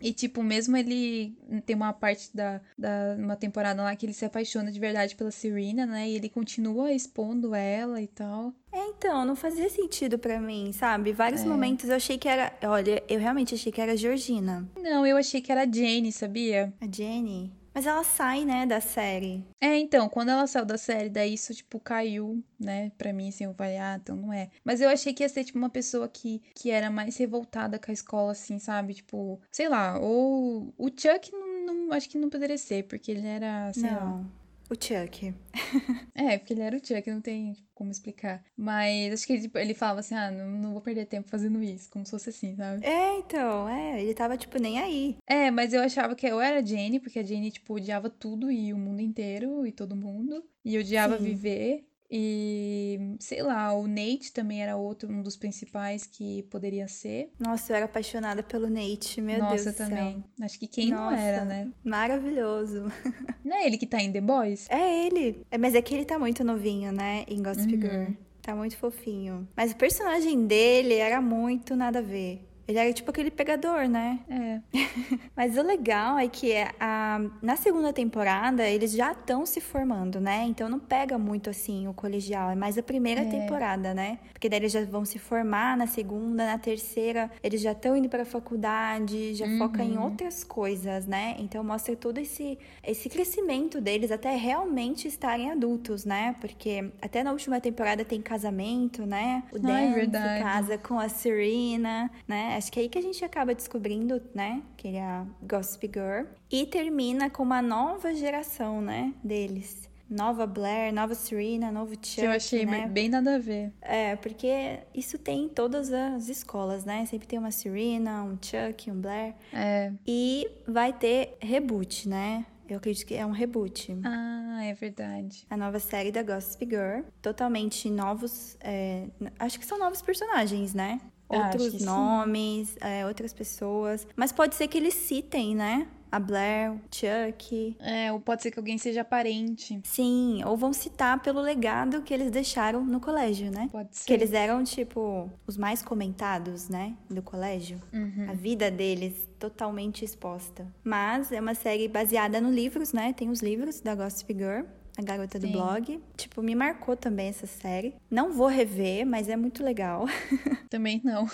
E, 0.00 0.12
tipo, 0.12 0.42
mesmo 0.42 0.76
ele 0.76 1.34
tem 1.64 1.74
uma 1.74 1.92
parte 1.92 2.28
da, 2.36 2.60
da 2.76 3.16
uma 3.18 3.36
temporada 3.36 3.82
lá 3.82 3.96
que 3.96 4.04
ele 4.04 4.12
se 4.12 4.24
apaixona 4.24 4.70
de 4.70 4.78
verdade 4.78 5.16
pela 5.16 5.30
Serena, 5.30 5.86
né? 5.86 6.08
E 6.10 6.14
ele 6.14 6.28
continua 6.28 6.92
expondo 6.92 7.54
ela 7.54 8.00
e 8.02 8.06
tal. 8.06 8.52
É, 8.70 8.86
então, 8.88 9.24
não 9.24 9.34
fazia 9.34 9.68
sentido 9.70 10.18
pra 10.18 10.38
mim, 10.40 10.72
sabe? 10.72 11.12
Vários 11.12 11.42
É. 11.42 11.46
momentos 11.46 11.88
eu 11.88 11.96
achei 11.96 12.18
que 12.18 12.28
era. 12.28 12.52
Olha, 12.64 13.02
eu 13.08 13.18
realmente 13.18 13.54
achei 13.54 13.72
que 13.72 13.80
era 13.80 13.92
a 13.92 13.96
Georgina. 13.96 14.68
Não, 14.76 15.06
eu 15.06 15.16
achei 15.16 15.40
que 15.40 15.50
era 15.50 15.62
a 15.62 15.70
Jane, 15.72 16.12
sabia? 16.12 16.72
A 16.80 16.86
Jenny. 16.90 17.50
Mas 17.74 17.86
ela 17.86 18.04
sai, 18.04 18.44
né, 18.44 18.64
da 18.64 18.80
série. 18.80 19.44
É, 19.60 19.76
então, 19.78 20.08
quando 20.08 20.28
ela 20.30 20.46
saiu 20.46 20.64
da 20.64 20.78
série, 20.78 21.08
daí 21.08 21.34
isso, 21.34 21.52
tipo, 21.52 21.80
caiu, 21.80 22.42
né? 22.58 22.92
Pra 22.96 23.12
mim, 23.12 23.28
assim, 23.30 23.44
eu 23.44 23.54
falei, 23.54 23.76
ah, 23.78 23.98
então 24.00 24.14
não 24.14 24.32
é. 24.32 24.48
Mas 24.64 24.80
eu 24.80 24.88
achei 24.88 25.12
que 25.12 25.22
ia 25.24 25.28
ser, 25.28 25.42
tipo, 25.44 25.58
uma 25.58 25.68
pessoa 25.70 26.08
que, 26.08 26.40
que 26.54 26.70
era 26.70 26.88
mais 26.90 27.16
revoltada 27.16 27.78
com 27.78 27.90
a 27.90 27.94
escola, 27.94 28.32
assim, 28.32 28.58
sabe? 28.60 28.94
Tipo, 28.94 29.40
sei 29.50 29.68
lá, 29.68 29.98
ou 29.98 30.72
o 30.78 30.86
Chuck, 30.88 31.32
não, 31.32 31.66
não- 31.66 31.92
acho 31.92 32.08
que 32.08 32.16
não 32.18 32.30
poderia 32.30 32.56
ser, 32.58 32.84
porque 32.84 33.10
ele 33.10 33.26
era, 33.26 33.72
sei 33.72 33.90
lá. 33.90 34.24
O 34.70 34.74
Chuck. 34.74 35.34
É, 36.14 36.38
porque 36.38 36.52
ele 36.52 36.62
era 36.62 36.76
o 36.76 36.80
Chuck, 36.80 37.10
não 37.10 37.20
tem 37.20 37.52
tipo, 37.52 37.68
como 37.74 37.90
explicar. 37.90 38.42
Mas 38.56 39.12
acho 39.12 39.26
que 39.26 39.32
ele, 39.32 39.42
tipo, 39.42 39.58
ele 39.58 39.74
falava 39.74 40.00
assim, 40.00 40.14
ah, 40.14 40.30
não, 40.30 40.48
não 40.48 40.72
vou 40.72 40.80
perder 40.80 41.06
tempo 41.06 41.28
fazendo 41.28 41.62
isso, 41.62 41.90
como 41.90 42.04
se 42.04 42.12
fosse 42.12 42.30
assim, 42.30 42.54
sabe? 42.54 42.86
É, 42.86 43.18
então, 43.18 43.68
é. 43.68 44.00
Ele 44.00 44.14
tava, 44.14 44.36
tipo, 44.36 44.58
nem 44.58 44.78
aí. 44.78 45.16
É, 45.26 45.50
mas 45.50 45.72
eu 45.72 45.82
achava 45.82 46.14
que 46.14 46.26
eu 46.26 46.40
era 46.40 46.60
a 46.60 46.64
Jenny, 46.64 47.00
porque 47.00 47.18
a 47.18 47.22
Jenny, 47.22 47.50
tipo, 47.50 47.74
odiava 47.74 48.08
tudo 48.08 48.50
e 48.50 48.72
o 48.72 48.78
mundo 48.78 49.00
inteiro 49.00 49.66
e 49.66 49.72
todo 49.72 49.96
mundo. 49.96 50.42
E 50.64 50.78
odiava 50.78 51.18
Sim. 51.18 51.24
viver. 51.24 51.84
E, 52.16 53.16
sei 53.18 53.42
lá, 53.42 53.72
o 53.74 53.88
Nate 53.88 54.32
também 54.32 54.62
era 54.62 54.76
outro, 54.76 55.10
um 55.10 55.20
dos 55.20 55.36
principais 55.36 56.06
que 56.06 56.44
poderia 56.44 56.86
ser. 56.86 57.32
Nossa, 57.40 57.72
eu 57.72 57.76
era 57.76 57.86
apaixonada 57.86 58.40
pelo 58.40 58.70
Nate, 58.70 59.20
meu 59.20 59.40
Nossa, 59.40 59.56
Deus 59.64 59.74
do 59.74 59.78
também. 59.78 60.12
céu. 60.12 60.46
Acho 60.46 60.58
que 60.60 60.68
quem 60.68 60.90
não 60.92 61.10
Nossa, 61.10 61.16
era, 61.20 61.44
né? 61.44 61.68
Maravilhoso. 61.84 62.84
Não 63.44 63.54
é 63.56 63.66
ele 63.66 63.76
que 63.76 63.86
tá 63.86 64.00
em 64.00 64.10
The 64.10 64.20
Boys? 64.22 64.70
É 64.70 65.06
ele. 65.06 65.44
É, 65.50 65.58
mas 65.58 65.74
é 65.74 65.82
que 65.82 65.94
ele 65.94 66.04
tá 66.06 66.18
muito 66.18 66.42
novinho, 66.42 66.90
né? 66.92 67.24
Em 67.28 67.42
Gossip 67.42 67.74
Uhum. 67.74 67.80
Girl. 67.80 68.12
Tá 68.40 68.54
muito 68.56 68.76
fofinho. 68.76 69.46
Mas 69.56 69.72
o 69.72 69.76
personagem 69.76 70.46
dele 70.46 70.94
era 70.94 71.20
muito 71.20 71.74
nada 71.76 71.98
a 71.98 72.02
ver. 72.02 72.42
Ele 72.66 72.78
era 72.78 72.92
tipo 72.92 73.10
aquele 73.10 73.30
pegador, 73.30 73.88
né? 73.88 74.20
É. 74.28 74.60
Mas 75.36 75.56
o 75.58 75.62
legal 75.62 76.18
é 76.18 76.28
que 76.28 76.52
a, 76.80 77.20
na 77.42 77.56
segunda 77.56 77.92
temporada 77.92 78.66
eles 78.68 78.92
já 78.92 79.12
estão 79.12 79.44
se 79.44 79.60
formando, 79.60 80.20
né? 80.20 80.44
Então 80.48 80.68
não 80.68 80.78
pega 80.78 81.18
muito 81.18 81.50
assim 81.50 81.86
o 81.88 81.92
colegial, 81.94 82.50
é 82.50 82.54
mais 82.54 82.78
a 82.78 82.82
primeira 82.82 83.20
É. 83.22 83.24
temporada, 83.24 83.92
né? 83.92 84.18
Porque 84.32 84.48
daí 84.48 84.60
eles 84.60 84.72
já 84.72 84.84
vão 84.84 85.04
se 85.04 85.18
formar 85.18 85.76
na 85.76 85.86
segunda, 85.86 86.46
na 86.46 86.58
terceira, 86.58 87.30
eles 87.42 87.60
já 87.60 87.72
estão 87.72 87.96
indo 87.96 88.08
pra 88.08 88.24
faculdade, 88.24 89.34
já 89.34 89.46
foca 89.58 89.82
em 89.82 89.96
Uhum. 89.96 90.04
outras 90.04 90.42
coisas, 90.44 91.06
né? 91.06 91.36
Então 91.38 91.62
mostra 91.62 91.94
todo 91.96 92.18
esse, 92.18 92.58
esse 92.82 93.08
crescimento 93.08 93.80
deles 93.80 94.10
até 94.10 94.34
realmente 94.36 95.06
estarem 95.08 95.50
adultos, 95.50 96.04
né? 96.04 96.34
Porque 96.40 96.90
até 97.02 97.22
na 97.22 97.32
última 97.32 97.60
temporada 97.60 98.04
tem 98.04 98.20
casamento, 98.22 99.04
né? 99.06 99.42
O 99.52 99.58
Dan 99.58 99.72
é 99.98 100.04
se 100.04 100.42
casa 100.42 100.78
com 100.78 100.98
a 100.98 101.08
Serena, 101.08 102.10
né? 102.26 102.53
Acho 102.56 102.70
que 102.70 102.78
é 102.78 102.82
aí 102.82 102.88
que 102.88 102.98
a 102.98 103.02
gente 103.02 103.24
acaba 103.24 103.54
descobrindo, 103.54 104.22
né? 104.34 104.62
Que 104.76 104.88
ele 104.88 104.96
é 104.96 105.02
a 105.02 105.26
Gossip 105.42 105.90
Girl. 105.92 106.26
E 106.50 106.66
termina 106.66 107.28
com 107.30 107.42
uma 107.42 107.60
nova 107.62 108.14
geração, 108.14 108.80
né? 108.80 109.12
Deles. 109.22 109.88
Nova 110.08 110.46
Blair, 110.46 110.92
nova 110.92 111.14
Serena, 111.14 111.72
novo 111.72 111.94
Chuck, 111.94 112.16
Que 112.16 112.26
eu 112.26 112.30
achei 112.30 112.66
né? 112.66 112.86
bem 112.86 113.08
nada 113.08 113.36
a 113.36 113.38
ver. 113.38 113.72
É, 113.80 114.14
porque 114.16 114.80
isso 114.94 115.18
tem 115.18 115.44
em 115.44 115.48
todas 115.48 115.92
as 115.92 116.28
escolas, 116.28 116.84
né? 116.84 117.06
Sempre 117.06 117.26
tem 117.26 117.38
uma 117.38 117.50
Serena, 117.50 118.22
um 118.22 118.38
Chuck, 118.40 118.90
um 118.90 119.00
Blair. 119.00 119.34
É. 119.52 119.90
E 120.06 120.46
vai 120.68 120.92
ter 120.92 121.36
reboot, 121.40 122.08
né? 122.08 122.44
Eu 122.68 122.78
acredito 122.78 123.06
que 123.06 123.14
é 123.14 123.26
um 123.26 123.30
reboot. 123.30 123.94
Ah, 124.04 124.64
é 124.64 124.72
verdade. 124.72 125.46
A 125.50 125.56
nova 125.56 125.78
série 125.78 126.10
da 126.10 126.22
Gossip 126.22 126.64
Girl. 126.64 127.02
Totalmente 127.20 127.90
novos. 127.90 128.56
é, 128.60 129.06
acho 129.38 129.58
que 129.58 129.66
são 129.66 129.78
novos 129.78 130.00
personagens, 130.00 130.72
né? 130.72 131.00
Ah, 131.34 131.46
Outros 131.46 131.72
sim. 131.74 131.84
nomes, 131.84 132.76
é, 132.80 133.06
outras 133.06 133.32
pessoas. 133.32 134.06
Mas 134.16 134.32
pode 134.32 134.54
ser 134.54 134.68
que 134.68 134.78
eles 134.78 134.94
citem, 134.94 135.54
né? 135.54 135.86
A 136.12 136.20
Blair, 136.20 136.74
Chuck. 136.92 137.76
É, 137.80 138.12
ou 138.12 138.20
pode 138.20 138.40
ser 138.42 138.52
que 138.52 138.58
alguém 138.60 138.78
seja 138.78 139.02
parente. 139.04 139.80
Sim, 139.82 140.42
ou 140.44 140.56
vão 140.56 140.72
citar 140.72 141.20
pelo 141.20 141.40
legado 141.40 142.02
que 142.02 142.14
eles 142.14 142.30
deixaram 142.30 142.84
no 142.84 143.00
colégio, 143.00 143.50
né? 143.50 143.68
Pode 143.72 143.96
ser. 143.96 144.06
Que 144.06 144.12
eles 144.12 144.32
eram, 144.32 144.62
tipo, 144.62 145.28
os 145.44 145.56
mais 145.56 145.82
comentados, 145.82 146.68
né? 146.68 146.94
Do 147.10 147.20
colégio. 147.20 147.80
Uhum. 147.92 148.26
A 148.30 148.32
vida 148.32 148.70
deles 148.70 149.28
totalmente 149.40 150.04
exposta. 150.04 150.64
Mas 150.84 151.32
é 151.32 151.40
uma 151.40 151.54
série 151.54 151.88
baseada 151.88 152.40
nos 152.40 152.54
livros, 152.54 152.92
né? 152.92 153.12
Tem 153.12 153.28
os 153.28 153.40
livros 153.42 153.80
da 153.80 153.96
Gossip 153.96 154.32
Girl. 154.34 154.66
A 154.96 155.02
garota 155.02 155.38
do 155.40 155.46
Sim. 155.46 155.52
blog. 155.52 156.00
Tipo, 156.16 156.40
me 156.42 156.54
marcou 156.54 156.96
também 156.96 157.28
essa 157.28 157.46
série. 157.46 157.94
Não 158.10 158.32
vou 158.32 158.46
rever, 158.46 159.04
mas 159.04 159.28
é 159.28 159.34
muito 159.36 159.62
legal. 159.64 160.06
Também 160.70 161.00
não. 161.04 161.28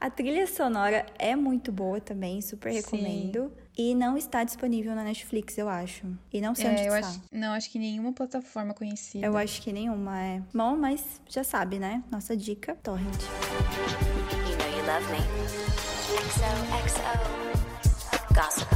A 0.00 0.08
trilha 0.10 0.46
sonora 0.46 1.04
é 1.18 1.34
muito 1.36 1.70
boa 1.70 2.00
também, 2.00 2.40
super 2.40 2.72
Sim. 2.72 2.78
recomendo. 2.80 3.52
E 3.76 3.94
não 3.94 4.16
está 4.16 4.42
disponível 4.44 4.94
na 4.94 5.04
Netflix, 5.04 5.58
eu 5.58 5.68
acho. 5.68 6.06
E 6.32 6.40
não 6.40 6.54
sei 6.54 6.70
onde 6.70 6.80
É, 6.82 6.88
eu 6.88 6.94
está. 6.94 7.08
acho, 7.08 7.20
não, 7.30 7.52
acho 7.52 7.70
que 7.70 7.78
nenhuma 7.78 8.12
plataforma 8.14 8.72
conhecida. 8.72 9.26
Eu 9.26 9.36
acho 9.36 9.60
que 9.60 9.72
nenhuma 9.72 10.18
é. 10.18 10.42
Bom, 10.54 10.74
mas 10.76 11.20
já 11.28 11.44
sabe, 11.44 11.78
né? 11.78 12.02
Nossa 12.10 12.34
dica, 12.34 12.74
Torrent. 12.82 13.04
You 14.48 14.56
know 14.56 14.78
you 14.78 14.86
love 14.86 15.06
me. 15.12 15.18
XOXO. 16.32 17.02
Gossip 18.34 18.75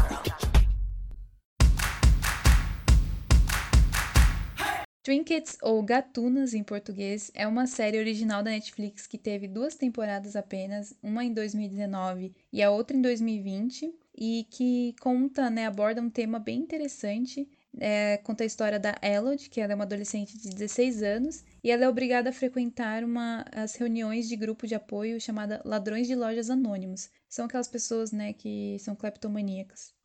Trinkets, 5.02 5.56
ou 5.62 5.82
Gatunas 5.82 6.52
em 6.52 6.62
português, 6.62 7.30
é 7.34 7.46
uma 7.46 7.66
série 7.66 7.98
original 7.98 8.42
da 8.42 8.50
Netflix 8.50 9.06
que 9.06 9.16
teve 9.16 9.48
duas 9.48 9.74
temporadas 9.74 10.36
apenas, 10.36 10.94
uma 11.02 11.24
em 11.24 11.32
2019 11.32 12.34
e 12.52 12.62
a 12.62 12.70
outra 12.70 12.94
em 12.94 13.00
2020, 13.00 13.94
e 14.14 14.46
que 14.50 14.94
conta, 15.00 15.48
né, 15.48 15.64
aborda 15.64 16.02
um 16.02 16.10
tema 16.10 16.38
bem 16.38 16.58
interessante. 16.58 17.48
É, 17.78 18.18
conta 18.18 18.44
a 18.44 18.46
história 18.46 18.78
da 18.78 18.94
Elodie, 19.02 19.48
que 19.48 19.60
ela 19.62 19.72
é 19.72 19.74
uma 19.74 19.84
adolescente 19.84 20.36
de 20.36 20.50
16 20.50 21.02
anos, 21.02 21.44
e 21.64 21.70
ela 21.70 21.84
é 21.84 21.88
obrigada 21.88 22.28
a 22.28 22.32
frequentar 22.32 23.02
uma, 23.02 23.46
as 23.52 23.76
reuniões 23.76 24.28
de 24.28 24.36
grupo 24.36 24.66
de 24.66 24.74
apoio 24.74 25.18
chamada 25.18 25.62
Ladrões 25.64 26.06
de 26.08 26.14
Lojas 26.14 26.50
Anônimos. 26.50 27.08
São 27.26 27.46
aquelas 27.46 27.68
pessoas, 27.68 28.12
né, 28.12 28.34
que 28.34 28.76
são 28.80 28.94
cleptomaníacas. 28.94 29.98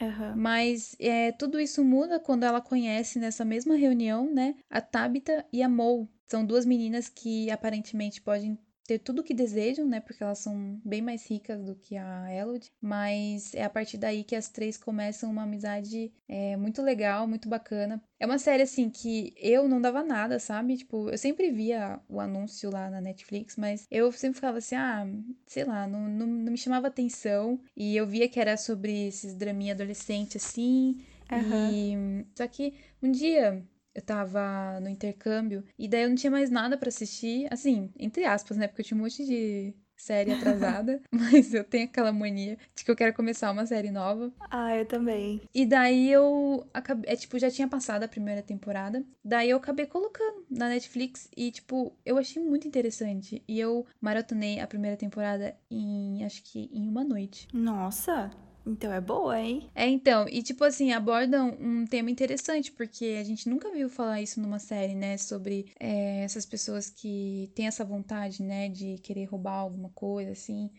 Aham. 0.00 0.34
Mas 0.36 0.94
é, 1.00 1.32
tudo 1.32 1.58
isso 1.60 1.84
muda 1.84 2.20
quando 2.20 2.44
ela 2.44 2.60
conhece 2.60 3.18
nessa 3.18 3.44
mesma 3.44 3.74
reunião, 3.76 4.32
né, 4.32 4.54
a 4.70 4.80
Tabitha 4.80 5.44
e 5.52 5.62
a 5.62 5.68
Mo. 5.68 6.08
São 6.26 6.44
duas 6.44 6.64
meninas 6.66 7.08
que 7.08 7.50
aparentemente 7.50 8.20
podem 8.20 8.58
ter 8.88 8.98
tudo 8.98 9.20
o 9.20 9.22
que 9.22 9.34
desejam, 9.34 9.86
né, 9.86 10.00
porque 10.00 10.22
elas 10.22 10.38
são 10.38 10.80
bem 10.82 11.02
mais 11.02 11.30
ricas 11.30 11.62
do 11.62 11.76
que 11.76 11.94
a 11.94 12.34
Elodie. 12.34 12.72
Mas 12.80 13.54
é 13.54 13.62
a 13.62 13.68
partir 13.68 13.98
daí 13.98 14.24
que 14.24 14.34
as 14.34 14.48
três 14.48 14.78
começam 14.78 15.30
uma 15.30 15.42
amizade 15.42 16.10
é, 16.26 16.56
muito 16.56 16.80
legal, 16.80 17.28
muito 17.28 17.50
bacana. 17.50 18.02
É 18.18 18.24
uma 18.24 18.38
série, 18.38 18.62
assim, 18.62 18.88
que 18.88 19.34
eu 19.36 19.68
não 19.68 19.78
dava 19.78 20.02
nada, 20.02 20.38
sabe? 20.38 20.78
Tipo, 20.78 21.10
eu 21.10 21.18
sempre 21.18 21.52
via 21.52 22.00
o 22.08 22.18
anúncio 22.18 22.70
lá 22.70 22.88
na 22.88 22.98
Netflix, 22.98 23.56
mas 23.56 23.86
eu 23.90 24.10
sempre 24.10 24.36
ficava 24.36 24.56
assim, 24.56 24.74
ah, 24.74 25.06
sei 25.46 25.64
lá, 25.64 25.86
não, 25.86 26.08
não, 26.08 26.26
não 26.26 26.52
me 26.52 26.58
chamava 26.58 26.86
atenção. 26.86 27.60
E 27.76 27.94
eu 27.94 28.06
via 28.06 28.26
que 28.26 28.40
era 28.40 28.56
sobre 28.56 29.08
esses 29.08 29.34
draminha 29.34 29.74
adolescente, 29.74 30.38
assim. 30.38 31.04
Aham. 31.30 31.72
E. 31.72 32.24
Só 32.34 32.48
que 32.48 32.72
um 33.02 33.10
dia 33.12 33.62
eu 33.98 34.02
tava 34.02 34.78
no 34.80 34.88
intercâmbio 34.88 35.64
e 35.78 35.88
daí 35.88 36.02
eu 36.02 36.08
não 36.08 36.16
tinha 36.16 36.30
mais 36.30 36.50
nada 36.50 36.76
pra 36.78 36.88
assistir, 36.88 37.46
assim, 37.50 37.90
entre 37.98 38.24
aspas, 38.24 38.56
né? 38.56 38.68
Porque 38.68 38.82
eu 38.82 38.86
tinha 38.86 38.98
um 38.98 39.02
monte 39.02 39.24
de 39.24 39.74
série 39.96 40.30
atrasada, 40.30 41.02
mas 41.10 41.52
eu 41.52 41.64
tenho 41.64 41.86
aquela 41.86 42.12
mania 42.12 42.56
de 42.74 42.84
que 42.84 42.90
eu 42.90 42.94
quero 42.96 43.12
começar 43.12 43.50
uma 43.50 43.66
série 43.66 43.90
nova. 43.90 44.32
Ah, 44.50 44.76
eu 44.76 44.86
também. 44.86 45.40
E 45.52 45.66
daí 45.66 46.10
eu 46.10 46.66
acabei, 46.72 47.10
é, 47.12 47.16
tipo, 47.16 47.36
já 47.38 47.50
tinha 47.50 47.66
passado 47.66 48.04
a 48.04 48.08
primeira 48.08 48.40
temporada. 48.40 49.04
Daí 49.24 49.50
eu 49.50 49.56
acabei 49.56 49.86
colocando 49.86 50.46
na 50.48 50.68
Netflix 50.68 51.28
e, 51.36 51.50
tipo, 51.50 51.92
eu 52.06 52.16
achei 52.16 52.40
muito 52.40 52.68
interessante. 52.68 53.42
E 53.48 53.58
eu 53.58 53.84
maratonei 54.00 54.60
a 54.60 54.66
primeira 54.66 54.96
temporada 54.96 55.56
em, 55.68 56.24
acho 56.24 56.42
que 56.44 56.70
em 56.72 56.88
uma 56.88 57.02
noite. 57.02 57.48
Nossa, 57.52 58.30
então 58.68 58.92
é 58.92 59.00
boa, 59.00 59.40
hein? 59.40 59.68
É, 59.74 59.86
então, 59.86 60.28
e 60.28 60.42
tipo 60.42 60.62
assim, 60.64 60.92
abordam 60.92 61.56
um 61.60 61.86
tema 61.86 62.10
interessante, 62.10 62.70
porque 62.70 63.16
a 63.20 63.24
gente 63.24 63.48
nunca 63.48 63.70
viu 63.70 63.88
falar 63.88 64.20
isso 64.20 64.40
numa 64.40 64.58
série, 64.58 64.94
né? 64.94 65.16
Sobre 65.16 65.72
é, 65.80 66.22
essas 66.22 66.44
pessoas 66.44 66.90
que 66.90 67.50
têm 67.54 67.66
essa 67.66 67.84
vontade, 67.84 68.42
né, 68.42 68.68
de 68.68 68.98
querer 68.98 69.24
roubar 69.24 69.54
alguma 69.54 69.90
coisa, 69.90 70.32
assim. 70.32 70.70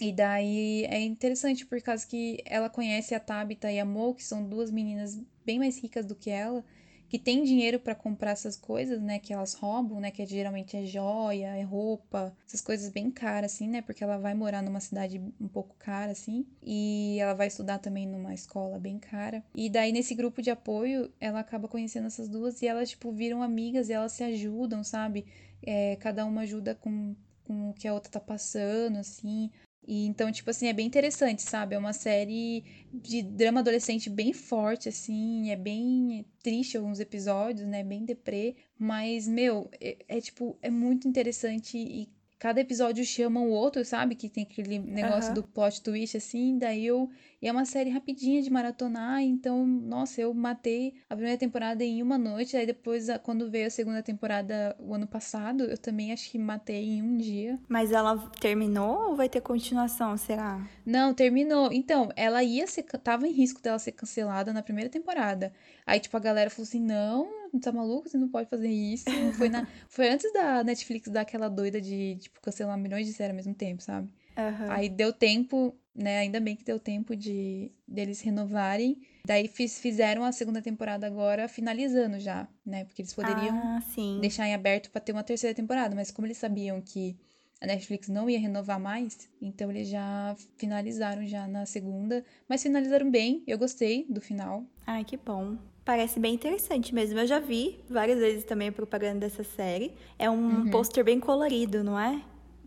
E 0.00 0.12
daí 0.12 0.84
é 0.84 1.00
interessante 1.00 1.66
por 1.66 1.80
causa 1.82 2.06
que 2.06 2.40
ela 2.44 2.70
conhece 2.70 3.14
a 3.14 3.20
Tabitha 3.20 3.72
e 3.72 3.80
a 3.80 3.84
Mo, 3.84 4.14
que 4.14 4.22
são 4.22 4.48
duas 4.48 4.70
meninas 4.70 5.20
bem 5.44 5.58
mais 5.58 5.78
ricas 5.82 6.06
do 6.06 6.14
que 6.14 6.30
ela, 6.30 6.64
que 7.08 7.18
têm 7.18 7.42
dinheiro 7.42 7.78
pra 7.80 7.94
comprar 7.94 8.32
essas 8.32 8.56
coisas, 8.56 9.00
né, 9.00 9.18
que 9.18 9.32
elas 9.32 9.54
roubam, 9.54 10.00
né, 10.00 10.10
que 10.10 10.24
geralmente 10.26 10.76
é 10.76 10.84
joia, 10.84 11.56
é 11.56 11.62
roupa, 11.62 12.36
essas 12.46 12.60
coisas 12.60 12.90
bem 12.90 13.10
caras 13.10 13.52
assim, 13.52 13.68
né, 13.68 13.82
porque 13.82 14.04
ela 14.04 14.18
vai 14.18 14.34
morar 14.34 14.62
numa 14.62 14.80
cidade 14.80 15.20
um 15.40 15.48
pouco 15.48 15.74
cara 15.78 16.12
assim, 16.12 16.46
e 16.62 17.16
ela 17.20 17.34
vai 17.34 17.46
estudar 17.46 17.78
também 17.78 18.06
numa 18.06 18.34
escola 18.34 18.78
bem 18.78 18.98
cara. 18.98 19.42
E 19.54 19.70
daí 19.70 19.92
nesse 19.92 20.14
grupo 20.14 20.42
de 20.42 20.50
apoio, 20.50 21.10
ela 21.20 21.40
acaba 21.40 21.68
conhecendo 21.68 22.06
essas 22.06 22.28
duas 22.28 22.60
e 22.62 22.66
elas 22.66 22.90
tipo 22.90 23.10
viram 23.10 23.42
amigas 23.42 23.88
e 23.88 23.92
elas 23.92 24.12
se 24.12 24.22
ajudam, 24.24 24.84
sabe? 24.84 25.26
É, 25.62 25.96
cada 25.96 26.24
uma 26.24 26.42
ajuda 26.42 26.74
com 26.74 27.14
com 27.48 27.70
o 27.70 27.72
que 27.72 27.88
a 27.88 27.94
outra 27.94 28.12
tá 28.12 28.20
passando, 28.20 28.98
assim. 28.98 29.50
E 29.88 30.04
então, 30.04 30.30
tipo 30.30 30.50
assim, 30.50 30.66
é 30.68 30.72
bem 30.74 30.86
interessante, 30.86 31.40
sabe? 31.40 31.74
É 31.74 31.78
uma 31.78 31.94
série 31.94 32.62
de 32.92 33.22
drama 33.22 33.60
adolescente 33.60 34.10
bem 34.10 34.34
forte, 34.34 34.86
assim, 34.90 35.50
é 35.50 35.56
bem 35.56 36.26
triste 36.42 36.76
alguns 36.76 37.00
episódios, 37.00 37.66
né? 37.66 37.82
Bem 37.82 38.04
deprê, 38.04 38.54
mas, 38.78 39.26
meu, 39.26 39.70
é, 39.80 39.96
é, 40.06 40.20
tipo, 40.20 40.58
é 40.60 40.68
muito 40.70 41.08
interessante 41.08 41.78
e 41.78 42.06
cada 42.38 42.60
episódio 42.60 43.04
chama 43.04 43.40
o 43.40 43.50
outro, 43.50 43.84
sabe? 43.84 44.14
Que 44.14 44.28
tem 44.28 44.44
aquele 44.44 44.78
negócio 44.78 45.32
Aham. 45.32 45.34
do 45.34 45.42
plot 45.42 45.82
twist, 45.82 46.16
assim, 46.16 46.58
daí 46.58 46.86
eu. 46.86 47.10
E 47.40 47.48
é 47.48 47.52
uma 47.52 47.64
série 47.64 47.90
rapidinha 47.90 48.42
de 48.42 48.50
maratonar, 48.50 49.22
então, 49.22 49.64
nossa, 49.64 50.20
eu 50.20 50.34
matei 50.34 50.94
a 51.08 51.14
primeira 51.14 51.38
temporada 51.38 51.84
em 51.84 52.02
uma 52.02 52.18
noite, 52.18 52.56
aí 52.56 52.66
depois, 52.66 53.06
quando 53.22 53.48
veio 53.48 53.68
a 53.68 53.70
segunda 53.70 54.02
temporada 54.02 54.74
o 54.80 54.92
ano 54.92 55.06
passado, 55.06 55.64
eu 55.64 55.78
também 55.78 56.12
acho 56.12 56.30
que 56.30 56.38
matei 56.38 56.84
em 56.84 57.02
um 57.02 57.16
dia. 57.16 57.58
Mas 57.68 57.92
ela 57.92 58.16
terminou 58.40 59.10
ou 59.10 59.16
vai 59.16 59.28
ter 59.28 59.40
continuação, 59.40 60.16
será? 60.16 60.60
Não, 60.84 61.14
terminou. 61.14 61.70
Então, 61.72 62.10
ela 62.16 62.42
ia 62.42 62.66
ser, 62.66 62.82
tava 62.82 63.26
em 63.28 63.32
risco 63.32 63.62
dela 63.62 63.78
ser 63.78 63.92
cancelada 63.92 64.52
na 64.52 64.62
primeira 64.62 64.90
temporada. 64.90 65.52
Aí, 65.86 66.00
tipo, 66.00 66.16
a 66.16 66.20
galera 66.20 66.50
falou 66.50 66.64
assim: 66.64 66.80
não, 66.80 67.47
tá 67.60 67.72
maluco? 67.72 68.08
Você 68.08 68.18
não 68.18 68.28
pode 68.28 68.48
fazer 68.50 68.68
isso. 68.68 69.10
Foi, 69.34 69.48
na, 69.48 69.66
foi 69.88 70.08
antes 70.10 70.32
da 70.32 70.62
Netflix 70.64 71.08
dar 71.08 71.20
aquela 71.22 71.48
doida 71.48 71.80
de, 71.80 72.16
tipo, 72.16 72.40
cancelar 72.40 72.76
milhões 72.78 73.06
de 73.06 73.12
séries 73.12 73.30
ao 73.30 73.36
mesmo 73.36 73.54
tempo, 73.54 73.82
sabe? 73.82 74.08
Aham. 74.36 74.66
Aí 74.70 74.88
deu 74.88 75.12
tempo, 75.12 75.74
né? 75.94 76.18
Ainda 76.18 76.40
bem 76.40 76.54
que 76.56 76.64
deu 76.64 76.78
tempo 76.78 77.16
de 77.16 77.72
deles 77.86 78.20
renovarem. 78.20 79.00
Daí 79.24 79.48
fiz- 79.48 79.78
fizeram 79.78 80.24
a 80.24 80.32
segunda 80.32 80.60
temporada 80.62 81.06
agora, 81.06 81.48
finalizando 81.48 82.18
já, 82.20 82.46
né? 82.64 82.84
Porque 82.84 83.02
eles 83.02 83.12
poderiam 83.14 83.56
Ah, 83.56 83.80
deixar 84.20 84.46
em 84.46 84.54
aberto 84.54 84.90
pra 84.90 85.00
ter 85.00 85.12
uma 85.12 85.22
terceira 85.24 85.54
temporada, 85.54 85.94
mas 85.94 86.10
como 86.10 86.26
eles 86.26 86.38
sabiam 86.38 86.80
que 86.80 87.16
a 87.60 87.66
Netflix 87.66 88.08
não 88.08 88.30
ia 88.30 88.38
renovar 88.38 88.78
mais, 88.78 89.28
então 89.42 89.68
eles 89.70 89.88
já 89.88 90.36
finalizaram 90.56 91.26
já 91.26 91.48
na 91.48 91.66
segunda, 91.66 92.24
mas 92.48 92.62
finalizaram 92.62 93.10
bem, 93.10 93.42
eu 93.48 93.58
gostei 93.58 94.06
do 94.08 94.20
final. 94.20 94.64
Ai, 94.86 95.04
que 95.04 95.16
bom. 95.16 95.56
Parece 95.88 96.20
bem 96.20 96.34
interessante 96.34 96.94
mesmo. 96.94 97.18
Eu 97.18 97.26
já 97.26 97.40
vi 97.40 97.80
várias 97.88 98.18
vezes 98.18 98.44
também 98.44 98.68
a 98.68 98.72
propaganda 98.72 99.20
dessa 99.20 99.42
série. 99.42 99.94
É 100.18 100.28
um 100.28 100.68
pôster 100.68 101.02
bem 101.02 101.18
colorido, 101.18 101.82
não 101.82 101.98
é? 101.98 102.20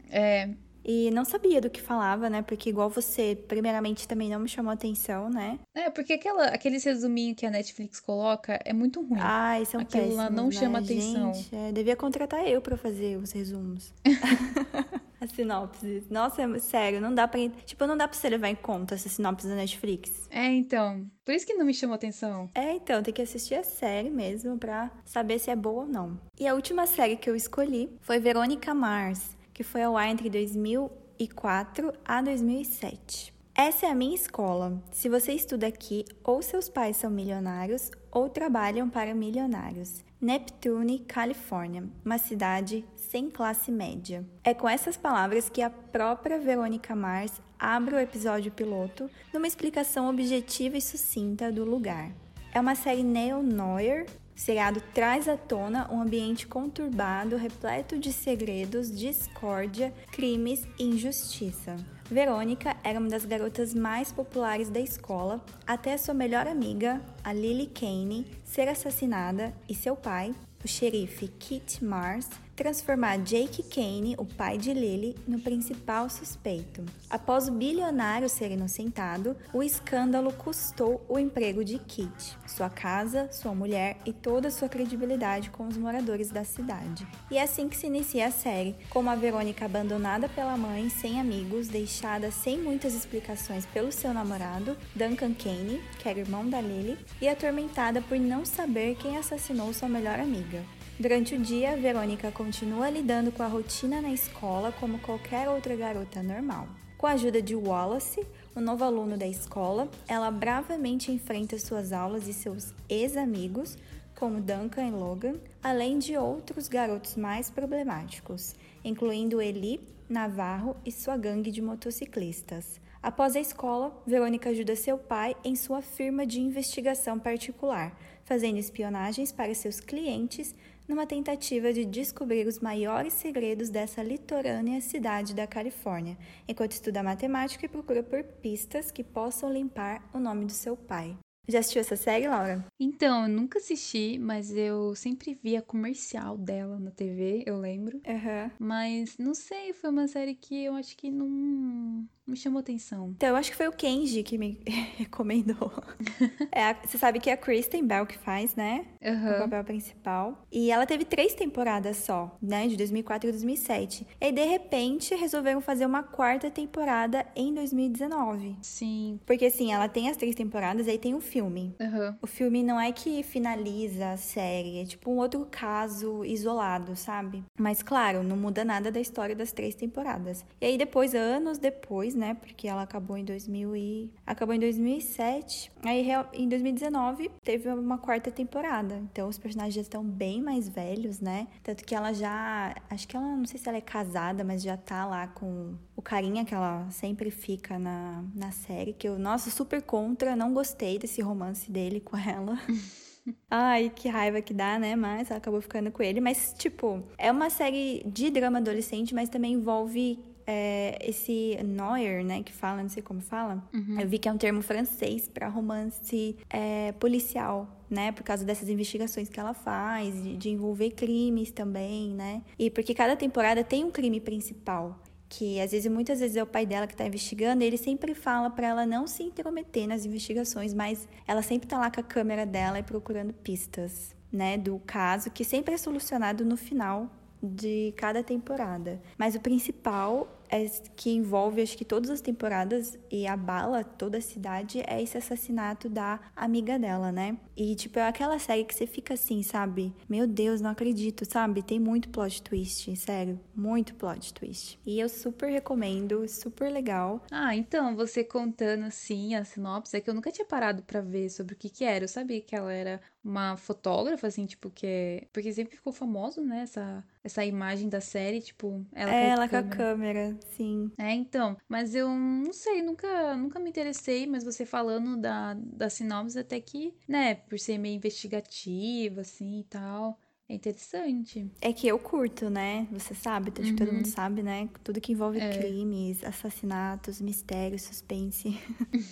É, 0.10 0.50
E 0.84 1.12
não 1.12 1.24
sabia 1.26 1.62
do 1.62 1.70
que 1.70 1.82
falava, 1.82 2.30
né? 2.30 2.41
Porque 2.41 2.70
igual 2.70 2.89
você, 2.89 3.36
primeiramente 3.48 4.08
também 4.08 4.30
não 4.30 4.39
me 4.39 4.48
chamou 4.50 4.72
atenção, 4.72 5.30
né? 5.30 5.60
é 5.76 5.89
porque 5.89 6.13
aquela, 6.13 6.46
aqueles 6.46 6.84
resuminhos 6.84 7.38
que 7.38 7.46
a 7.46 7.52
Netflix 7.52 8.00
coloca 8.00 8.60
é 8.65 8.74
muito 8.74 9.02
ruim. 9.02 9.20
Ai, 9.22 9.65
são 9.65 9.80
Aquilo 9.82 10.04
péssimos, 10.04 10.17
lá 10.17 10.30
não 10.30 10.46
né? 10.46 10.52
chama 10.52 10.80
atenção. 10.80 11.34
Gente, 11.34 11.56
é, 11.56 11.72
devia 11.72 11.96
contratar 11.96 12.48
eu 12.48 12.62
pra 12.62 12.78
fazer 12.78 13.17
os 13.17 13.32
resumos. 13.32 13.94
As 15.22 15.32
sinopses. 15.34 16.10
Nossa, 16.10 16.41
é 16.41 16.60
sério, 16.60 17.00
não 17.00 17.13
dá 17.13 17.28
pra... 17.28 17.39
Tipo, 17.63 17.86
não 17.86 17.96
dá 17.96 18.08
pra 18.08 18.17
você 18.17 18.28
levar 18.28 18.50
em 18.50 18.56
conta 18.56 18.96
essa 18.96 19.08
sinopse 19.08 19.48
da 19.48 19.54
Netflix. 19.54 20.28
É, 20.32 20.48
então, 20.48 21.06
por 21.24 21.36
isso 21.36 21.46
que 21.46 21.54
não 21.54 21.63
me 21.63 21.76
chamou 21.76 21.94
atenção. 21.94 22.50
É, 22.56 22.72
então, 22.74 23.04
tem 23.04 23.13
que 23.13 23.22
assistir 23.22 23.54
a 23.54 23.63
série 23.63 24.10
mesmo 24.10 24.58
pra 24.58 24.89
saber 25.06 25.38
se 25.38 25.52
é 25.52 25.56
boa 25.56 25.84
ou 25.84 25.88
não. 25.88 26.20
E 26.39 26.48
a 26.48 26.56
última 26.56 26.88
série 26.88 27.15
que 27.17 27.30
eu 27.30 27.36
escolhi 27.36 27.88
foi 28.02 28.17
Verônica 28.20 28.74
Mars, 28.74 29.38
que 29.54 29.64
foi 29.64 29.84
ao 29.84 29.98
ar 29.98 30.10
entre 30.10 30.30
2004 30.30 31.94
a 32.06 32.22
2007. 32.22 33.34
Essa 33.54 33.86
é 33.86 33.90
a 33.90 33.96
minha 33.96 34.16
escola. 34.16 34.82
Se 34.92 35.10
você 35.10 35.34
estuda 35.34 35.68
aqui, 35.68 36.06
ou 36.24 36.42
seus 36.42 36.70
pais 36.70 36.98
são 36.98 37.12
milionários 37.12 37.92
ou 38.10 38.30
trabalham 38.30 38.90
para 38.90 39.14
milionários. 39.14 40.04
Neptune, 40.22 41.00
Califórnia, 41.00 41.84
uma 42.06 42.18
cidade 42.18 42.86
sem 42.96 43.30
classe 43.30 43.72
média. 43.72 44.26
É 44.44 44.54
com 44.54 44.70
essas 44.70 44.96
palavras 44.96 45.50
que 45.50 45.62
a 45.62 45.70
própria 45.70 46.40
Verônica 46.40 46.96
Mars 46.96 47.42
abre 47.60 47.96
o 47.96 48.00
episódio 48.00 48.52
piloto 48.52 49.10
numa 49.34 49.48
explicação 49.48 50.10
objetiva 50.10 50.78
e 50.78 50.82
sucinta 50.82 51.52
do 51.52 51.66
lugar. 51.66 52.12
É 52.54 52.60
uma 52.60 52.76
série 52.76 53.04
neo-noir. 53.04 54.06
O 54.36 54.39
seriado 54.39 54.82
traz 54.94 55.28
à 55.28 55.38
tona 55.38 55.88
um 55.91 56.02
ambiente 56.02 56.48
conturbado, 56.48 57.36
repleto 57.36 57.98
de 57.98 58.12
segredos, 58.12 58.91
discórdia, 58.91 59.94
crimes 60.12 60.65
e 60.80 60.86
injustiça. 60.86 61.76
Verônica 62.10 62.76
era 62.84 63.00
uma 63.00 63.08
das 63.08 63.24
garotas 63.24 63.74
mais 63.74 64.12
populares 64.12 64.70
da 64.70 64.80
escola, 64.80 65.44
até 65.65 65.96
sua 65.98 66.13
melhor 66.13 66.48
amiga, 66.48 67.02
a 67.24 67.32
Lily 67.32 67.67
Kane, 67.67 68.26
ser 68.44 68.67
assassinada 68.67 69.54
e 69.70 69.74
seu 69.74 69.96
pai, 69.96 70.36
o 70.63 70.67
xerife 70.67 71.28
Kit 71.28 71.84
Mars, 71.84 72.30
transformar 72.56 73.18
Jake 73.18 73.64
Kane, 73.64 74.16
o 74.18 74.26
pai 74.26 74.58
de 74.58 74.74
Lily, 74.74 75.16
no 75.28 75.40
principal 75.40 76.10
suspeito. 76.10 76.84
Após 77.10 77.48
o 77.48 77.52
bilionário 77.52 78.30
ser 78.30 78.52
inocentado, 78.52 79.36
o 79.54 79.64
escândalo 79.64 80.32
custou 80.34 81.06
o 81.08 81.18
emprego 81.18 81.64
de 81.64 81.80
Kit, 81.80 82.38
sua 82.48 82.70
casa, 82.70 83.32
sua 83.32 83.54
mulher 83.54 83.98
e 84.06 84.14
toda 84.14 84.50
a 84.50 84.52
sua 84.52 84.70
credibilidade 84.70 85.50
com 85.50 85.68
os 85.68 85.78
moradores 85.78 86.30
da 86.30 86.44
cidade. 86.44 87.08
E 87.30 87.38
é 87.38 87.44
assim 87.44 87.68
que 87.68 87.78
se 87.78 87.88
inicia 87.88 88.28
a 88.28 88.32
série, 88.32 88.76
com 88.90 89.00
uma 89.00 89.16
Verônica 89.16 89.66
abandonada 89.66 90.30
pela 90.30 90.58
mãe, 90.58 90.90
sem 90.90 91.20
amigos, 91.20 91.68
deixada 91.68 92.32
sem 92.32 92.60
muitas 92.60 92.94
explicações 92.94 93.66
pelo 93.66 93.92
seu 93.92 94.14
namorado, 94.14 94.78
Duncan 94.96 95.34
Kane, 95.34 95.82
que 96.00 96.08
era 96.08 96.20
irmão 96.20 96.50
da 96.50 96.62
Lily, 96.62 96.98
e 97.22 97.28
atormentada 97.28 98.02
por 98.02 98.20
não 98.20 98.46
saber 98.46 98.96
quem 98.96 99.18
assassinou 99.18 99.74
sua 99.74 99.90
melhor 99.90 100.20
amiga. 100.20 100.64
Durante 101.02 101.34
o 101.34 101.40
dia, 101.40 101.76
Verônica 101.76 102.32
continua 102.32 102.88
lidando 102.88 103.32
com 103.32 103.42
a 103.42 103.48
rotina 103.48 104.00
na 104.04 104.14
escola 104.14 104.72
como 104.72 105.00
qualquer 105.00 105.50
outra 105.50 105.76
garota 105.76 106.22
normal. 106.22 106.68
Com 106.96 107.08
a 107.08 107.14
ajuda 107.14 107.42
de 107.42 107.56
Wallace, 107.56 108.24
um 108.56 108.62
novo 108.62 108.84
aluno 108.84 109.18
da 109.18 109.26
escola, 109.26 109.90
ela 110.08 110.30
bravamente 110.30 111.12
enfrenta 111.12 111.58
suas 111.58 111.92
aulas 111.92 112.28
e 112.28 112.34
seus 112.34 112.72
ex-amigos, 112.88 113.80
como 114.16 114.40
Duncan 114.40 114.90
e 114.90 114.92
Logan, 114.92 115.38
além 115.64 115.98
de 115.98 116.16
outros 116.16 116.68
garotos 116.68 117.16
mais 117.16 117.50
problemáticos, 117.50 118.54
incluindo 118.84 119.42
Eli, 119.42 119.82
Navarro 120.08 120.78
e 120.86 120.92
sua 120.92 121.18
gangue 121.18 121.50
de 121.50 121.64
motociclistas. 121.64 122.80
Após 123.02 123.36
a 123.36 123.40
escola, 123.40 124.00
Verônica 124.06 124.52
ajuda 124.52 124.76
seu 124.76 125.00
pai 125.00 125.36
em 125.44 125.56
sua 125.56 125.82
firma 125.82 126.28
de 126.28 126.40
investigação 126.40 127.18
particular, 127.18 127.98
fazendo 128.24 128.60
espionagens 128.60 129.32
para 129.32 129.56
seus 129.56 129.80
clientes 129.80 130.54
numa 130.91 131.08
tentativa 131.08 131.71
de 131.71 131.86
descobrir 131.86 132.45
os 132.45 132.60
maiores 132.60 133.13
segredos 133.13 133.69
dessa 133.69 134.04
litorânea 134.04 134.82
cidade 134.82 135.34
da 135.34 135.47
Califórnia, 135.47 136.17
enquanto 136.45 136.73
estuda 136.73 137.01
matemática 137.01 137.65
e 137.65 137.69
procura 137.69 138.04
por 138.04 138.21
pistas 138.21 138.91
que 138.91 139.01
possam 139.01 139.49
limpar 139.54 140.10
o 140.13 140.19
nome 140.19 140.43
do 140.43 140.51
seu 140.51 140.75
pai. 140.75 141.17
Já 141.47 141.60
assistiu 141.60 141.80
essa 141.80 141.95
série, 141.95 142.27
Laura? 142.27 142.65
Então, 142.77 143.23
eu 143.23 143.30
nunca 143.30 143.58
assisti, 143.58 144.19
mas 144.19 144.51
eu 144.56 144.93
sempre 144.93 145.34
via 145.41 145.62
comercial 145.62 146.38
dela 146.38 146.77
na 146.77 146.91
TV, 146.91 147.43
eu 147.47 147.58
lembro. 147.58 148.01
Aham. 148.06 148.51
Mas 148.60 149.17
não 149.17 149.34
sei, 149.34 149.71
foi 149.71 149.89
uma 149.89 150.08
série 150.10 150.36
que 150.36 150.65
eu 150.65 150.75
acho 150.75 150.95
que 150.97 151.10
não 151.10 152.06
me 152.32 152.38
chamou 152.38 152.60
atenção. 152.60 153.12
Então, 153.15 153.30
eu 153.30 153.36
acho 153.36 153.52
que 153.52 153.58
foi 153.58 153.67
o 153.67 153.72
Kenji 153.72 154.24
que 154.24 154.38
me 154.38 154.60
recomendou. 154.98 155.72
É 156.54 156.63
a- 156.65 156.76
você 156.84 156.98
sabe 156.98 157.20
que 157.20 157.30
é 157.30 157.34
a 157.34 157.38
Kristen 157.38 157.86
Bell 157.86 158.06
que 158.06 158.17
faz, 158.17 158.56
né? 158.56 158.86
O 159.02 159.08
Aham. 159.10 159.39
papel 159.39 159.63
principal. 159.63 160.46
E 160.52 160.70
ela 160.72 160.86
teve 160.86 161.06
três 161.06 161.34
temporadas 161.34 161.98
só, 161.98 162.38
né? 162.41 162.67
De 162.67 162.76
2004 162.76 163.30
e 163.30 163.32
2007. 163.32 164.06
E 164.20 164.26
aí, 164.26 164.32
de 164.32 164.44
repente, 164.44 165.15
resolveram 165.15 165.62
fazer 165.62 165.86
uma 165.86 166.04
quarta 166.04 166.52
temporada 166.52 167.26
em 167.36 167.54
2019. 167.54 168.56
Sim. 168.62 169.20
Porque, 169.26 169.46
assim, 169.46 169.72
ela 169.72 169.88
tem 169.88 170.10
as 170.10 170.17
três 170.17 170.36
temporadas 170.36 170.88
e 170.88 170.91
aí 170.91 170.98
tem 170.98 171.13
um 171.15 171.22
filme. 171.22 171.74
Aham. 171.80 172.17
O 172.22 172.28
filme 172.28 172.63
não 172.63 172.80
é 172.80 172.91
que 172.91 173.24
finaliza 173.24 174.12
a 174.12 174.17
série, 174.17 174.80
é 174.80 174.86
tipo 174.86 175.10
um 175.12 175.17
outro 175.17 175.48
caso 175.50 176.24
isolado, 176.26 176.96
sabe? 176.96 177.44
Mas 177.58 177.82
claro, 177.82 178.24
não 178.24 178.36
muda 178.38 178.63
nada 178.65 178.91
da 178.91 179.00
história 179.00 179.36
das 179.36 179.52
três 179.52 179.74
temporadas. 179.76 180.46
E 180.60 180.65
aí 180.65 180.78
depois, 180.78 181.15
anos 181.15 181.58
depois, 181.58 182.13
né? 182.22 182.36
Porque 182.36 182.68
ela 182.68 182.84
acabou 182.84 183.18
em 183.18 183.26
2000 183.26 183.76
e 183.76 184.14
acabou 184.26 184.54
em 184.54 184.60
2007. 184.60 185.72
Aí 185.84 186.08
em 186.34 186.48
2019 186.48 187.32
teve 187.44 187.68
uma 187.70 187.98
quarta 187.98 188.30
temporada. 188.30 189.02
Então 189.12 189.28
os 189.28 189.40
personagens 189.40 189.74
já 189.74 189.82
estão 189.82 190.04
bem 190.04 190.40
mais 190.42 190.70
velhos, 190.70 191.20
né? 191.20 191.48
Tanto 191.64 191.84
que 191.84 191.96
ela 191.96 192.14
já, 192.14 192.76
acho 192.90 193.08
que 193.08 193.18
ela 193.18 193.36
não 193.36 193.46
sei 193.46 193.60
se 193.60 193.68
ela 193.68 193.80
é 193.80 193.82
casada, 193.82 194.44
mas 194.44 194.62
já 194.62 194.78
tá 194.78 195.06
lá 195.06 195.28
com 195.28 195.76
o 195.96 196.02
carinha 196.02 196.46
que 196.46 196.54
ela 196.54 196.88
sempre 196.92 197.32
fica 197.32 197.80
na, 197.80 198.24
na 198.36 198.52
série, 198.52 198.94
que 198.94 199.08
eu, 199.08 199.18
nossa, 199.18 199.50
super 199.50 199.82
contra, 199.82 200.36
não 200.36 200.54
gostei 200.54 201.00
desse 201.00 201.22
romance 201.22 201.72
dele 201.72 202.00
com 202.00 202.16
ela. 202.16 202.58
Ai, 203.50 203.92
que 203.94 204.08
raiva 204.08 204.42
que 204.42 204.54
dá, 204.54 204.80
né? 204.80 204.96
Mas 204.96 205.30
ela 205.30 205.38
acabou 205.38 205.62
ficando 205.62 205.92
com 205.92 206.02
ele. 206.02 206.20
Mas, 206.20 206.54
tipo, 206.58 207.04
é 207.18 207.32
uma 207.32 207.50
série 207.50 208.04
de 208.06 208.30
drama 208.30 208.58
adolescente, 208.58 209.14
mas 209.14 209.30
também 209.30 209.54
envolve 209.54 210.20
é, 210.45 210.97
esse 211.01 211.58
Noir, 211.63 212.23
né? 212.23 212.43
Que 212.43 212.51
fala, 212.54 212.82
não 212.82 212.89
sei 212.89 213.01
como 213.01 213.21
fala. 213.21 213.63
Eu 214.01 214.08
vi 214.08 214.17
que 214.17 214.27
é 214.27 214.32
um 214.32 214.38
termo 214.38 214.62
francês 214.62 215.27
pra 215.27 215.47
romance 215.47 216.36
é, 216.49 216.91
policial. 216.93 217.77
Né, 217.91 218.13
por 218.13 218.23
causa 218.23 218.45
dessas 218.45 218.69
investigações 218.69 219.27
que 219.27 219.38
ela 219.38 219.54
faz, 219.54 220.23
de, 220.23 220.38
de 220.38 220.49
envolver 220.49 220.91
crimes 220.91 221.51
também, 221.51 222.13
né? 222.13 222.41
E 222.58 222.69
porque 222.69 222.93
cada 222.93 223.17
temporada 223.17 223.65
tem 223.65 223.84
um 223.84 223.91
crime 223.91 224.21
principal 224.21 224.97
que 225.32 225.62
às 225.62 225.71
vezes 225.71 225.89
muitas 225.89 226.19
vezes 226.19 226.36
é 226.36 226.43
o 226.43 226.45
pai 226.45 226.65
dela 226.65 226.86
que 226.86 226.95
tá 226.95 227.06
investigando, 227.06 227.63
e 227.63 227.67
ele 227.67 227.77
sempre 227.77 228.13
fala 228.13 228.49
pra 228.49 228.67
ela 228.67 228.86
não 228.86 229.08
se 229.08 229.23
intrometer 229.23 229.88
nas 229.88 230.06
investigações, 230.06 230.73
mas 230.73 231.08
ela 231.25 231.41
sempre 231.41 231.67
tá 231.67 231.80
lá 231.80 231.89
com 231.89 232.01
a 232.01 232.04
câmera 232.04 232.45
dela 232.45 232.80
e 232.80 232.84
procurando 232.84 233.34
pistas, 233.34 234.13
né, 234.32 234.58
do 234.58 234.77
caso 234.86 235.32
que 235.32 235.45
sempre 235.45 235.73
é 235.73 235.77
solucionado 235.77 236.43
no 236.43 236.58
final 236.58 237.10
de 237.41 237.93
cada 237.97 238.23
temporada. 238.23 239.01
Mas 239.17 239.36
o 239.36 239.39
principal 239.39 240.41
é 240.51 240.65
que 240.95 241.10
envolve 241.10 241.62
acho 241.62 241.77
que 241.77 241.86
todas 241.86 242.10
as 242.10 242.19
temporadas 242.19 242.99
e 243.10 243.25
abala 243.25 243.84
toda 243.84 244.17
a 244.17 244.21
cidade 244.21 244.84
é 244.86 245.01
esse 245.01 245.17
assassinato 245.17 245.88
da 245.88 246.19
amiga 246.36 246.77
dela, 246.77 247.12
né? 247.12 247.38
E 247.56 247.73
tipo, 247.73 247.99
é 247.99 248.08
aquela 248.08 248.38
série 248.38 248.65
que 248.65 248.75
você 248.75 248.86
fica 248.86 249.13
assim, 249.13 249.41
sabe? 249.43 249.93
Meu 250.10 250.27
Deus, 250.27 250.60
não 250.60 250.69
acredito, 250.69 251.23
sabe? 251.25 251.63
Tem 251.63 251.80
muito 251.80 252.10
plot 252.10 252.41
twist, 252.41 252.93
sério, 252.97 253.39
muito 253.56 253.95
plot 253.95 254.34
twist. 254.34 254.77
E 254.86 254.99
eu 254.99 255.08
super 255.08 255.49
recomendo, 255.49 256.27
super 256.27 256.69
legal. 256.69 257.23
Ah, 257.32 257.56
então, 257.56 257.95
você 257.95 258.23
contando 258.23 258.84
assim 258.86 259.36
a 259.36 259.45
sinopse, 259.45 259.95
é 259.95 260.01
que 260.01 260.10
eu 260.10 260.13
nunca 260.13 260.32
tinha 260.32 260.45
parado 260.45 260.84
pra 260.84 260.99
ver 261.01 261.30
sobre 261.30 261.54
o 261.54 261.58
que 261.58 261.69
que 261.69 261.86
era. 261.86 262.04
Eu 262.04 262.10
sabia 262.10 262.41
que 262.41 262.56
ela 262.56 262.73
era 262.73 262.99
uma 263.24 263.56
fotógrafa, 263.58 264.28
assim, 264.28 264.46
tipo, 264.46 264.70
que 264.70 264.88
é... 264.88 265.28
Porque 265.32 265.54
sempre 265.54 265.76
ficou 265.76 265.94
famoso, 265.94 266.42
né, 266.44 266.62
essa, 266.64 267.04
essa 267.24 267.46
imagem 267.46 267.88
da 267.90 268.02
série, 268.02 268.42
tipo, 268.42 268.86
ela, 268.92 269.14
É 269.14 269.16
com 269.16 269.28
a 269.28 269.30
ela 269.30 269.48
com 269.50 269.56
a 269.58 269.64
câmera. 269.64 269.78
câmera, 269.78 270.40
sim. 270.42 270.92
É, 270.98 271.12
então, 271.14 271.58
mas 271.68 271.94
eu 271.96 272.10
não 272.10 272.52
sei, 272.54 272.82
nunca, 272.82 273.36
nunca 273.38 273.60
me 273.60 273.70
interessei, 273.70 274.26
mas 274.28 274.44
você 274.44 274.66
falando 274.66 275.18
da, 275.18 275.54
da 275.56 275.90
sinopse 275.90 276.40
até 276.40 276.60
que, 276.60 276.94
né, 277.08 277.36
por 277.36 277.60
ser 277.60 277.78
meio 277.78 277.96
investigativa, 277.96 279.22
assim, 279.22 279.60
e 279.60 279.64
tal, 279.66 280.20
é 280.52 280.56
interessante. 280.56 281.50
É 281.62 281.72
que 281.72 281.88
eu 281.88 281.98
curto, 281.98 282.50
né? 282.50 282.86
Você 282.92 283.16
sabe, 283.16 283.54
acho 283.58 283.72
que 283.72 283.78
todo 283.78 283.94
mundo 283.94 284.08
sabe, 284.08 284.44
né? 284.44 284.68
Tudo 284.84 285.00
que 285.00 285.14
envolve 285.14 285.40
crimes, 285.40 286.24
assassinatos, 286.26 287.22
mistérios, 287.22 287.84
suspense. 287.84 288.60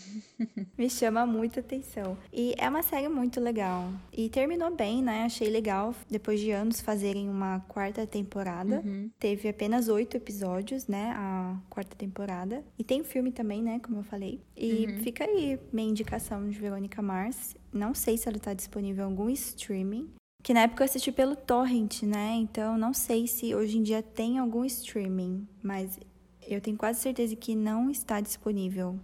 Me 0.77 0.89
chama 0.89 1.25
muita 1.25 1.61
atenção. 1.61 2.17
E 2.33 2.53
é 2.57 2.67
uma 2.67 2.83
série 2.83 3.07
muito 3.07 3.39
legal. 3.39 3.89
E 4.11 4.27
terminou 4.29 4.75
bem, 4.75 5.01
né? 5.01 5.23
Achei 5.23 5.49
legal, 5.49 5.95
depois 6.09 6.41
de 6.41 6.51
anos, 6.51 6.81
fazerem 6.81 7.29
uma 7.29 7.61
quarta 7.61 8.05
temporada. 8.05 8.83
Teve 9.17 9.47
apenas 9.47 9.87
oito 9.87 10.17
episódios, 10.17 10.87
né? 10.87 11.13
A 11.15 11.57
quarta 11.69 11.95
temporada. 11.95 12.65
E 12.77 12.83
tem 12.83 13.01
filme 13.03 13.31
também, 13.31 13.63
né? 13.63 13.79
Como 13.79 13.99
eu 13.99 14.03
falei. 14.03 14.41
E 14.57 14.87
fica 15.03 15.23
aí 15.23 15.57
minha 15.71 15.89
indicação 15.89 16.49
de 16.49 16.59
Verônica 16.59 17.01
Mars. 17.01 17.55
Não 17.71 17.93
sei 17.93 18.17
se 18.17 18.27
ela 18.27 18.39
tá 18.39 18.53
disponível 18.53 19.05
em 19.05 19.07
algum 19.07 19.29
streaming. 19.29 20.09
Que 20.41 20.53
na 20.53 20.61
época 20.61 20.83
eu 20.83 20.85
assisti 20.85 21.11
pelo 21.11 21.35
Torrent, 21.35 22.03
né? 22.03 22.35
Então 22.35 22.77
não 22.77 22.93
sei 22.93 23.27
se 23.27 23.53
hoje 23.53 23.77
em 23.77 23.83
dia 23.83 24.01
tem 24.01 24.39
algum 24.39 24.63
streaming, 24.65 25.47
mas 25.61 25.99
eu 26.47 26.59
tenho 26.61 26.77
quase 26.77 26.99
certeza 26.99 27.35
que 27.35 27.55
não 27.55 27.89
está 27.89 28.19
disponível. 28.19 28.99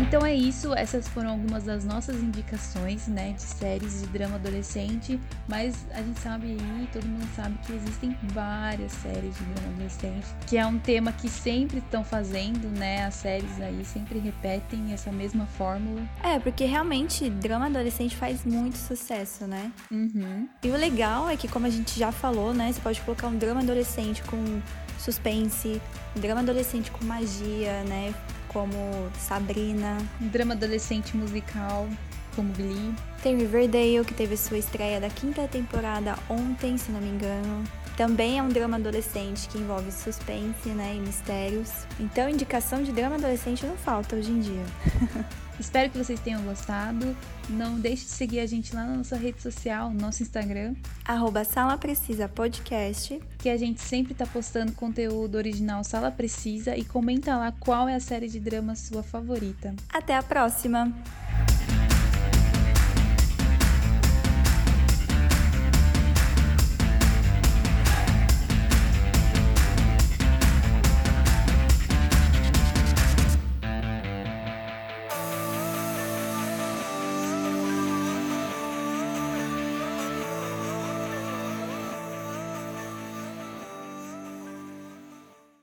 Então 0.00 0.24
é 0.24 0.34
isso, 0.34 0.74
essas 0.74 1.06
foram 1.08 1.30
algumas 1.30 1.64
das 1.64 1.84
nossas 1.84 2.16
indicações, 2.22 3.06
né, 3.06 3.32
de 3.32 3.42
séries 3.42 4.00
de 4.00 4.06
drama 4.06 4.36
adolescente, 4.36 5.20
mas 5.46 5.86
a 5.92 6.02
gente 6.02 6.18
sabe 6.20 6.46
aí, 6.46 6.88
todo 6.90 7.04
mundo 7.04 7.28
sabe 7.36 7.56
que 7.66 7.74
existem 7.74 8.16
várias 8.32 8.92
séries 8.92 9.36
de 9.36 9.44
drama 9.44 9.68
adolescente, 9.74 10.26
que 10.46 10.56
é 10.56 10.66
um 10.66 10.78
tema 10.78 11.12
que 11.12 11.28
sempre 11.28 11.78
estão 11.78 12.02
fazendo, 12.02 12.66
né, 12.78 13.04
as 13.04 13.14
séries 13.14 13.60
aí 13.60 13.84
sempre 13.84 14.18
repetem 14.18 14.92
essa 14.92 15.12
mesma 15.12 15.44
fórmula. 15.46 16.00
É, 16.24 16.38
porque 16.38 16.64
realmente 16.64 17.28
drama 17.28 17.66
adolescente 17.66 18.16
faz 18.16 18.44
muito 18.44 18.78
sucesso, 18.78 19.46
né? 19.46 19.70
Uhum. 19.90 20.48
E 20.64 20.70
o 20.70 20.76
legal 20.76 21.28
é 21.28 21.36
que, 21.36 21.46
como 21.46 21.66
a 21.66 21.70
gente 21.70 21.98
já 21.98 22.10
falou, 22.10 22.54
né? 22.54 22.72
Você 22.72 22.80
pode 22.80 23.00
colocar 23.02 23.26
um 23.26 23.36
drama 23.36 23.60
adolescente 23.60 24.22
com 24.22 24.62
suspense, 24.98 25.80
um 26.16 26.20
drama 26.20 26.40
adolescente 26.40 26.90
com 26.90 27.04
magia, 27.04 27.82
né? 27.84 28.14
Como 28.52 29.08
Sabrina. 29.16 29.98
Drama 30.18 30.54
adolescente 30.54 31.16
musical, 31.16 31.88
como 32.34 32.52
Glee. 32.52 32.92
Tem 33.22 33.36
Riverdale, 33.36 34.04
que 34.04 34.14
teve 34.14 34.36
sua 34.36 34.58
estreia 34.58 35.00
da 35.00 35.08
quinta 35.08 35.46
temporada 35.46 36.18
ontem, 36.28 36.76
se 36.76 36.90
não 36.90 37.00
me 37.00 37.10
engano. 37.10 37.62
Também 38.00 38.38
é 38.38 38.42
um 38.42 38.48
drama 38.48 38.78
adolescente 38.78 39.46
que 39.46 39.58
envolve 39.58 39.92
suspense, 39.92 40.70
né, 40.70 40.94
e 40.96 41.00
mistérios. 41.00 41.70
Então, 42.00 42.30
indicação 42.30 42.82
de 42.82 42.92
drama 42.92 43.16
adolescente 43.16 43.66
não 43.66 43.76
falta 43.76 44.16
hoje 44.16 44.30
em 44.30 44.40
dia. 44.40 44.64
Espero 45.60 45.90
que 45.90 45.98
vocês 45.98 46.18
tenham 46.18 46.40
gostado. 46.40 47.14
Não 47.50 47.78
deixe 47.78 48.06
de 48.06 48.12
seguir 48.12 48.40
a 48.40 48.46
gente 48.46 48.74
lá 48.74 48.86
na 48.86 48.96
nossa 48.96 49.16
rede 49.16 49.42
social, 49.42 49.90
nosso 49.90 50.22
Instagram, 50.22 50.74
Arroba 51.04 51.44
Sala 51.44 51.76
Precisa 51.76 52.26
Podcast. 52.26 53.20
que 53.36 53.50
a 53.50 53.58
gente 53.58 53.82
sempre 53.82 54.14
tá 54.14 54.24
postando 54.24 54.72
conteúdo 54.72 55.34
original 55.34 55.84
Sala 55.84 56.10
Precisa 56.10 56.74
e 56.74 56.86
comenta 56.86 57.36
lá 57.36 57.52
qual 57.52 57.86
é 57.86 57.96
a 57.96 58.00
série 58.00 58.28
de 58.28 58.40
drama 58.40 58.74
sua 58.76 59.02
favorita. 59.02 59.74
Até 59.92 60.16
a 60.16 60.22
próxima! 60.22 60.90